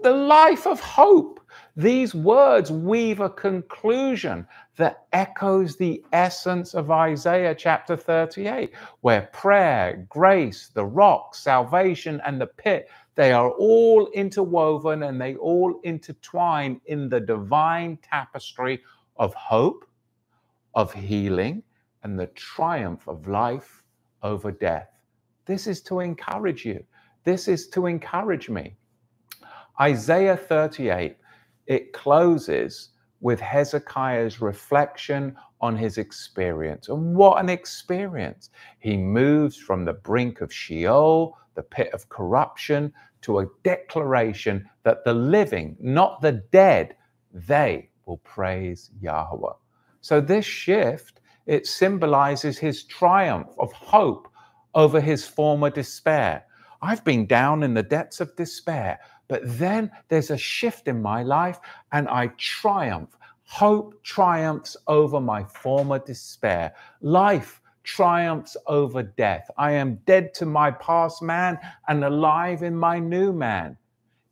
The 0.00 0.12
life 0.12 0.66
of 0.66 0.80
hope. 0.80 1.40
These 1.76 2.14
words 2.14 2.70
weave 2.70 3.20
a 3.20 3.30
conclusion 3.30 4.46
that 4.76 5.06
echoes 5.12 5.76
the 5.76 6.04
essence 6.12 6.74
of 6.74 6.90
Isaiah 6.90 7.54
chapter 7.54 7.96
38, 7.96 8.72
where 9.00 9.22
prayer, 9.32 10.06
grace, 10.08 10.70
the 10.74 10.84
rock, 10.84 11.34
salvation, 11.34 12.20
and 12.26 12.40
the 12.40 12.46
pit, 12.46 12.88
they 13.14 13.32
are 13.32 13.50
all 13.50 14.08
interwoven 14.08 15.04
and 15.04 15.20
they 15.20 15.36
all 15.36 15.80
intertwine 15.84 16.80
in 16.86 17.08
the 17.08 17.20
divine 17.20 17.98
tapestry 17.98 18.80
of 19.16 19.34
hope, 19.34 19.84
of 20.74 20.92
healing, 20.92 21.62
and 22.02 22.18
the 22.18 22.28
triumph 22.28 23.08
of 23.08 23.26
life 23.26 23.82
over 24.22 24.50
death. 24.50 24.88
This 25.46 25.66
is 25.66 25.80
to 25.82 26.00
encourage 26.00 26.64
you. 26.64 26.84
This 27.24 27.48
is 27.48 27.68
to 27.68 27.86
encourage 27.86 28.48
me. 28.48 28.76
Isaiah 29.80 30.36
38, 30.36 31.16
it 31.66 31.92
closes 31.92 32.90
with 33.20 33.40
Hezekiah's 33.40 34.40
reflection 34.40 35.36
on 35.60 35.76
his 35.76 35.98
experience. 35.98 36.88
And 36.88 37.14
what 37.14 37.40
an 37.40 37.48
experience! 37.48 38.50
He 38.78 38.96
moves 38.96 39.56
from 39.56 39.84
the 39.84 39.92
brink 39.92 40.40
of 40.40 40.52
Sheol, 40.52 41.36
the 41.54 41.62
pit 41.62 41.90
of 41.92 42.08
corruption, 42.08 42.92
to 43.22 43.40
a 43.40 43.46
declaration 43.64 44.68
that 44.84 45.04
the 45.04 45.14
living, 45.14 45.76
not 45.80 46.20
the 46.20 46.32
dead, 46.52 46.94
they 47.32 47.90
will 48.06 48.18
praise 48.18 48.90
Yahweh. 49.00 49.52
So 50.00 50.20
this 50.20 50.44
shift, 50.44 51.20
it 51.48 51.66
symbolizes 51.66 52.58
his 52.58 52.84
triumph 52.84 53.48
of 53.58 53.72
hope 53.72 54.28
over 54.74 55.00
his 55.00 55.26
former 55.26 55.70
despair. 55.70 56.44
I've 56.82 57.02
been 57.02 57.26
down 57.26 57.62
in 57.62 57.74
the 57.74 57.82
depths 57.82 58.20
of 58.20 58.36
despair, 58.36 59.00
but 59.26 59.40
then 59.44 59.90
there's 60.08 60.30
a 60.30 60.36
shift 60.36 60.86
in 60.86 61.02
my 61.02 61.22
life 61.22 61.58
and 61.90 62.06
I 62.08 62.28
triumph. 62.36 63.16
Hope 63.44 64.00
triumphs 64.04 64.76
over 64.86 65.20
my 65.20 65.42
former 65.42 65.98
despair. 65.98 66.74
Life 67.00 67.62
triumphs 67.82 68.54
over 68.66 69.02
death. 69.02 69.50
I 69.56 69.72
am 69.72 69.96
dead 70.06 70.34
to 70.34 70.46
my 70.46 70.70
past 70.70 71.22
man 71.22 71.58
and 71.88 72.04
alive 72.04 72.62
in 72.62 72.76
my 72.76 72.98
new 72.98 73.32
man. 73.32 73.76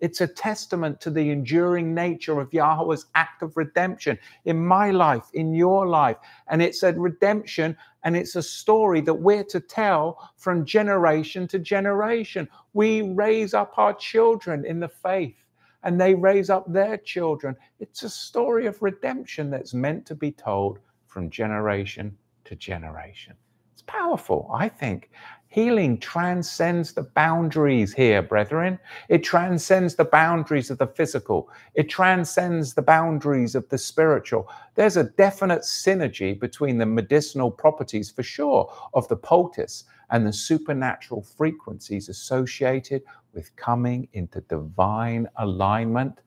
It's 0.01 0.21
a 0.21 0.27
testament 0.27 1.01
to 1.01 1.11
the 1.11 1.31
enduring 1.31 1.95
nature 1.95 2.39
of 2.41 2.53
Yahweh's 2.53 3.07
act 3.15 3.43
of 3.43 3.57
redemption 3.57 4.19
in 4.45 4.65
my 4.65 4.91
life, 4.91 5.25
in 5.33 5.55
your 5.55 5.87
life. 5.87 6.19
And 6.49 6.61
it's 6.61 6.83
a 6.83 6.93
redemption 6.93 7.77
and 8.05 8.17
it's 8.17 8.37
a 8.37 8.43
story 8.43 9.01
that 9.03 9.15
we're 9.15 9.45
to 9.45 9.61
tell 9.61 10.31
from 10.37 10.65
generation 10.65 11.49
to 11.49 11.59
generation. 11.59 12.49
We 12.75 13.03
raise 13.03 13.55
up 13.55 13.79
our 13.79 13.95
children 13.95 14.65
in 14.65 14.81
the 14.81 14.89
faith 14.89 15.37
and 15.83 16.01
they 16.01 16.15
raise 16.15 16.51
up 16.51 16.71
their 16.71 16.99
children. 16.99 17.57
It's 17.81 18.03
a 18.03 18.11
story 18.11 18.67
of 18.67 18.83
redemption 18.83 19.51
that's 19.51 19.73
meant 19.73 20.05
to 20.07 20.15
be 20.15 20.33
told 20.33 20.79
from 21.07 21.31
generation 21.31 22.17
to 22.45 22.55
generation. 22.57 23.35
It's 23.73 23.83
powerful, 23.83 24.51
I 24.53 24.69
think. 24.69 25.11
Healing 25.57 25.97
transcends 25.97 26.93
the 26.93 27.05
boundaries 27.05 27.95
here, 27.95 28.21
brethren. 28.21 28.79
It 29.09 29.25
transcends 29.25 29.95
the 29.95 30.05
boundaries 30.05 30.71
of 30.71 30.77
the 30.77 30.87
physical. 30.87 31.49
It 31.75 31.89
transcends 31.89 32.75
the 32.75 32.83
boundaries 32.83 33.55
of 33.55 33.67
the 33.71 33.79
spiritual. 33.79 34.51
There's 34.75 34.99
a 34.99 35.05
definite 35.05 35.63
synergy 35.63 36.39
between 36.39 36.77
the 36.77 36.85
medicinal 36.85 37.51
properties, 37.51 38.11
for 38.11 38.23
sure, 38.23 38.71
of 38.93 39.09
the 39.09 39.17
poultice 39.17 39.85
and 40.11 40.27
the 40.27 40.33
supernatural 40.35 41.23
frequencies 41.23 42.11
associated 42.11 43.01
with 43.33 43.57
coming 43.57 44.09
into 44.13 44.43
divine 44.43 45.27
alignment. 45.37 46.21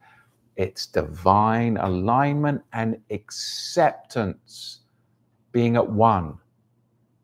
It's 0.55 0.87
divine 0.87 1.77
alignment 1.77 2.63
and 2.73 2.97
acceptance, 3.11 4.79
being 5.51 5.75
at 5.75 5.87
one 5.87 6.39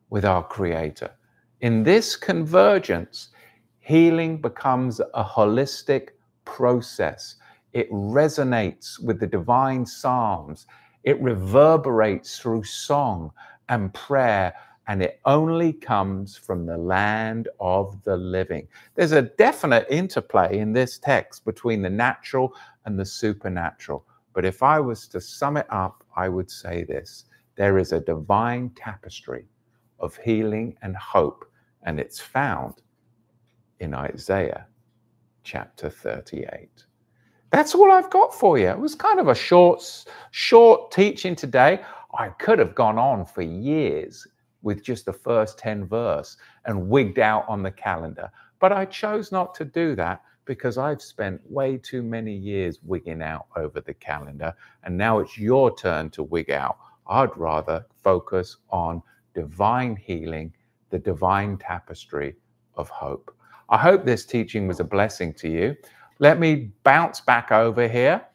with 0.08 0.24
our 0.24 0.44
Creator. 0.44 1.15
In 1.62 1.82
this 1.82 2.16
convergence, 2.16 3.30
healing 3.78 4.42
becomes 4.42 5.00
a 5.00 5.24
holistic 5.24 6.10
process. 6.44 7.36
It 7.72 7.90
resonates 7.90 9.02
with 9.02 9.20
the 9.20 9.26
divine 9.26 9.86
psalms. 9.86 10.66
It 11.04 11.18
reverberates 11.22 12.38
through 12.38 12.64
song 12.64 13.32
and 13.70 13.92
prayer, 13.94 14.52
and 14.86 15.02
it 15.02 15.18
only 15.24 15.72
comes 15.72 16.36
from 16.36 16.66
the 16.66 16.76
land 16.76 17.48
of 17.58 18.02
the 18.04 18.18
living. 18.18 18.68
There's 18.94 19.12
a 19.12 19.22
definite 19.22 19.86
interplay 19.88 20.58
in 20.58 20.74
this 20.74 20.98
text 20.98 21.46
between 21.46 21.80
the 21.80 21.88
natural 21.88 22.52
and 22.84 22.98
the 22.98 23.06
supernatural. 23.06 24.04
But 24.34 24.44
if 24.44 24.62
I 24.62 24.78
was 24.78 25.08
to 25.08 25.22
sum 25.22 25.56
it 25.56 25.66
up, 25.70 26.04
I 26.14 26.28
would 26.28 26.50
say 26.50 26.84
this 26.84 27.24
there 27.56 27.78
is 27.78 27.92
a 27.92 28.00
divine 28.00 28.70
tapestry 28.76 29.46
of 29.98 30.16
healing 30.16 30.76
and 30.82 30.96
hope, 30.96 31.44
and 31.82 31.98
it's 31.98 32.20
found 32.20 32.74
in 33.80 33.94
Isaiah 33.94 34.66
chapter 35.44 35.88
38. 35.88 36.68
That's 37.50 37.74
all 37.74 37.90
I've 37.90 38.10
got 38.10 38.34
for 38.34 38.58
you. 38.58 38.68
It 38.68 38.78
was 38.78 38.94
kind 38.94 39.20
of 39.20 39.28
a 39.28 39.34
short, 39.34 39.82
short 40.32 40.90
teaching 40.90 41.36
today. 41.36 41.80
I 42.18 42.28
could 42.30 42.58
have 42.58 42.74
gone 42.74 42.98
on 42.98 43.24
for 43.24 43.42
years 43.42 44.26
with 44.62 44.82
just 44.82 45.06
the 45.06 45.12
first 45.12 45.58
10 45.58 45.86
verse 45.86 46.36
and 46.64 46.88
wigged 46.88 47.20
out 47.20 47.44
on 47.48 47.62
the 47.62 47.70
calendar, 47.70 48.30
but 48.58 48.72
I 48.72 48.84
chose 48.84 49.30
not 49.30 49.54
to 49.56 49.64
do 49.64 49.94
that 49.96 50.22
because 50.44 50.78
I've 50.78 51.02
spent 51.02 51.40
way 51.50 51.76
too 51.76 52.02
many 52.02 52.32
years 52.32 52.78
wigging 52.82 53.22
out 53.22 53.46
over 53.56 53.80
the 53.80 53.94
calendar, 53.94 54.54
and 54.84 54.96
now 54.96 55.18
it's 55.18 55.38
your 55.38 55.76
turn 55.76 56.10
to 56.10 56.22
wig 56.22 56.50
out. 56.50 56.78
I'd 57.06 57.36
rather 57.36 57.86
focus 58.02 58.56
on 58.70 59.02
divine 59.36 59.94
healing, 59.96 60.52
the 60.90 60.98
divine 60.98 61.58
tapestry 61.58 62.34
of 62.76 62.88
hope. 62.88 63.30
I 63.68 63.76
hope 63.76 64.04
this 64.04 64.24
teaching 64.24 64.66
was 64.66 64.80
a 64.80 64.84
blessing 64.84 65.34
to 65.34 65.48
you. 65.48 65.76
Let 66.20 66.40
me 66.40 66.70
bounce 66.84 67.20
back 67.20 67.52
over 67.52 67.86
here 67.86 68.26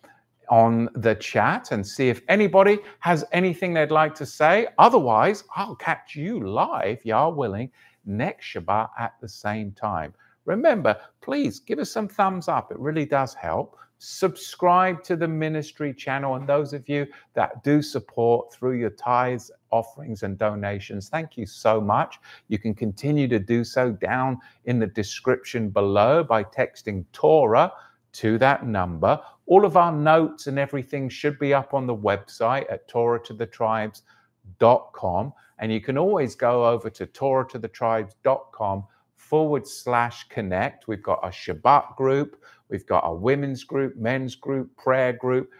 on 0.49 0.89
the 0.93 1.15
chat 1.15 1.71
and 1.71 1.85
see 1.85 2.09
if 2.09 2.21
anybody 2.27 2.77
has 2.99 3.25
anything 3.31 3.73
they'd 3.73 3.89
like 3.89 4.13
to 4.15 4.25
say. 4.25 4.67
Otherwise, 4.77 5.43
I'll 5.55 5.75
catch 5.75 6.15
you 6.15 6.45
live, 6.47 7.03
Yah 7.03 7.29
willing, 7.29 7.71
next 8.05 8.45
Shabbat 8.53 8.89
at 8.99 9.13
the 9.21 9.29
same 9.29 9.71
time. 9.71 10.13
Remember, 10.45 10.95
please 11.21 11.59
give 11.59 11.79
us 11.79 11.91
some 11.91 12.07
thumbs 12.07 12.47
up. 12.47 12.71
It 12.71 12.79
really 12.79 13.05
does 13.05 13.33
help 13.33 13.77
subscribe 14.03 15.03
to 15.03 15.15
the 15.15 15.27
ministry 15.27 15.93
channel. 15.93 16.33
And 16.33 16.49
those 16.49 16.73
of 16.73 16.89
you 16.89 17.05
that 17.35 17.63
do 17.63 17.83
support 17.83 18.51
through 18.51 18.79
your 18.79 18.89
tithes, 18.89 19.51
offerings, 19.69 20.23
and 20.23 20.39
donations, 20.39 21.07
thank 21.07 21.37
you 21.37 21.45
so 21.45 21.79
much. 21.79 22.17
You 22.47 22.57
can 22.57 22.73
continue 22.73 23.27
to 23.27 23.37
do 23.37 23.63
so 23.63 23.91
down 23.91 24.39
in 24.65 24.79
the 24.79 24.87
description 24.87 25.69
below 25.69 26.23
by 26.23 26.43
texting 26.43 27.05
Torah 27.13 27.71
to 28.13 28.39
that 28.39 28.65
number. 28.65 29.21
All 29.45 29.65
of 29.65 29.77
our 29.77 29.91
notes 29.91 30.47
and 30.47 30.57
everything 30.57 31.07
should 31.07 31.37
be 31.37 31.53
up 31.53 31.75
on 31.75 31.85
the 31.85 31.95
website 31.95 32.65
at 32.71 32.89
torah2thetribes.com. 32.89 35.33
And 35.59 35.71
you 35.71 35.79
can 35.79 35.99
always 35.99 36.33
go 36.33 36.67
over 36.67 36.89
to 36.89 37.05
torah2thetribes.com 37.05 38.83
forward 39.15 39.67
slash 39.67 40.27
connect. 40.29 40.87
We've 40.87 41.03
got 41.03 41.19
a 41.23 41.27
Shabbat 41.27 41.95
group. 41.95 42.43
We've 42.71 42.87
got 42.87 43.03
a 43.05 43.13
women's 43.13 43.65
group, 43.65 43.97
men's 43.97 44.35
group, 44.35 44.75
prayer 44.77 45.13
group, 45.13 45.51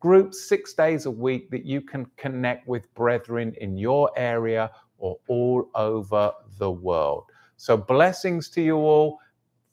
groups 0.00 0.48
six 0.48 0.72
days 0.74 1.06
a 1.06 1.10
week 1.10 1.50
that 1.50 1.66
you 1.66 1.82
can 1.82 2.06
connect 2.16 2.68
with 2.68 2.92
brethren 2.94 3.54
in 3.60 3.76
your 3.76 4.10
area 4.16 4.70
or 4.98 5.18
all 5.28 5.68
over 5.74 6.32
the 6.58 6.70
world. 6.70 7.24
So, 7.56 7.76
blessings 7.76 8.48
to 8.50 8.62
you 8.62 8.76
all. 8.76 9.18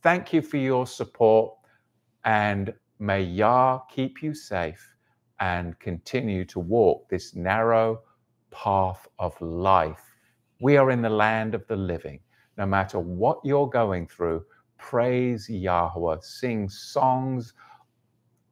Thank 0.04 0.34
you 0.34 0.42
for 0.42 0.58
your 0.58 0.88
support. 0.88 1.54
And 2.26 2.74
may 3.00 3.22
Yah 3.22 3.80
keep 3.90 4.24
you 4.24 4.34
safe 4.34 4.96
and 5.40 5.80
continue 5.80 6.46
to 6.46 6.60
walk 6.60 7.08
this 7.10 7.36
narrow 7.36 8.02
path 8.52 9.08
of 9.20 9.40
life. 9.42 10.04
We 10.60 10.78
are 10.78 10.92
in 10.92 11.02
the 11.04 11.10
land 11.10 11.56
of 11.56 11.68
the 11.68 11.76
living. 11.76 12.20
No 12.58 12.66
matter 12.66 13.00
what 13.00 13.40
you're 13.44 13.70
going 13.70 14.08
through, 14.08 14.44
praise 14.78 15.50
Yahweh, 15.50 16.18
sing 16.22 16.70
songs 16.70 17.54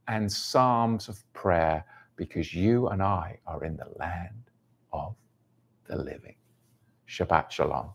and 0.07 0.31
psalms 0.31 1.09
of 1.09 1.21
prayer 1.33 1.85
because 2.15 2.53
you 2.53 2.87
and 2.89 3.01
I 3.03 3.39
are 3.47 3.63
in 3.63 3.77
the 3.77 3.87
land 3.97 4.51
of 4.93 5.15
the 5.87 5.97
living. 5.97 6.35
Shabbat 7.09 7.51
Shalom. 7.51 7.91